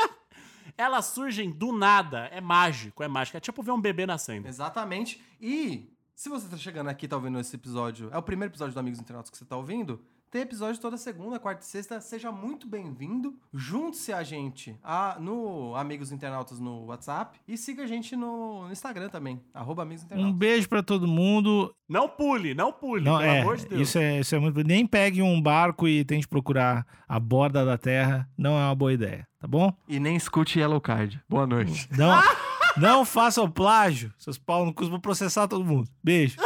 elas 0.76 1.06
surgem 1.06 1.50
do 1.50 1.72
nada. 1.72 2.26
É 2.32 2.40
mágico, 2.40 3.02
é 3.02 3.08
mágico. 3.08 3.36
É 3.36 3.40
tipo 3.40 3.62
ver 3.62 3.72
um 3.72 3.80
bebê 3.80 4.06
nascendo. 4.06 4.48
Exatamente. 4.48 5.22
E 5.40 5.90
se 6.22 6.28
você 6.28 6.46
tá 6.46 6.56
chegando 6.56 6.88
aqui 6.88 7.06
e 7.06 7.08
tá 7.08 7.16
ouvindo 7.16 7.36
esse 7.40 7.56
episódio, 7.56 8.08
é 8.12 8.16
o 8.16 8.22
primeiro 8.22 8.52
episódio 8.52 8.72
do 8.72 8.78
Amigos 8.78 9.00
Internautas 9.00 9.28
que 9.28 9.36
você 9.36 9.44
tá 9.44 9.56
ouvindo, 9.56 10.00
tem 10.30 10.42
episódio 10.42 10.80
toda 10.80 10.96
segunda, 10.96 11.36
quarta 11.40 11.62
e 11.62 11.66
sexta. 11.66 12.00
Seja 12.00 12.30
muito 12.30 12.66
bem-vindo. 12.66 13.34
Junte-se 13.52 14.12
a 14.12 14.22
gente 14.22 14.78
a- 14.84 15.16
no 15.20 15.74
Amigos 15.74 16.12
Internautas 16.12 16.60
no 16.60 16.84
WhatsApp 16.86 17.40
e 17.46 17.56
siga 17.58 17.82
a 17.82 17.86
gente 17.88 18.14
no, 18.14 18.62
no 18.66 18.72
Instagram 18.72 19.08
também, 19.08 19.42
arroba 19.52 19.82
Amigos 19.82 20.04
Um 20.04 20.06
Internautas. 20.06 20.36
beijo 20.38 20.68
pra 20.68 20.80
todo 20.82 21.08
mundo. 21.08 21.74
Não 21.88 22.08
pule, 22.08 22.54
não 22.54 22.72
pule, 22.72 23.04
Não, 23.04 23.18
pelo 23.18 23.28
é, 23.30 23.40
amor 23.40 23.56
de 23.56 23.66
Deus. 23.66 23.82
isso 23.88 23.98
é, 23.98 24.20
isso 24.20 24.34
é 24.34 24.38
muito. 24.38 24.62
Nem 24.62 24.86
pegue 24.86 25.20
um 25.20 25.42
barco 25.42 25.88
e 25.88 26.04
tente 26.04 26.28
procurar 26.28 26.86
a 27.08 27.18
borda 27.18 27.64
da 27.64 27.76
terra. 27.76 28.26
Não 28.38 28.52
é 28.58 28.64
uma 28.66 28.74
boa 28.76 28.92
ideia, 28.92 29.26
tá 29.40 29.48
bom? 29.48 29.76
E 29.88 29.98
nem 29.98 30.14
escute 30.16 30.60
Yellow 30.60 30.80
Card. 30.80 31.20
Boa 31.28 31.46
noite. 31.48 31.88
Não, 31.98 32.14
não 32.76 33.04
façam 33.04 33.50
plágio. 33.50 34.12
Seus 34.18 34.38
pau 34.38 34.64
no 34.64 34.72
cu, 34.72 34.88
vou 34.88 35.00
processar 35.00 35.48
todo 35.48 35.64
mundo. 35.64 35.88
Beijo. 36.02 36.36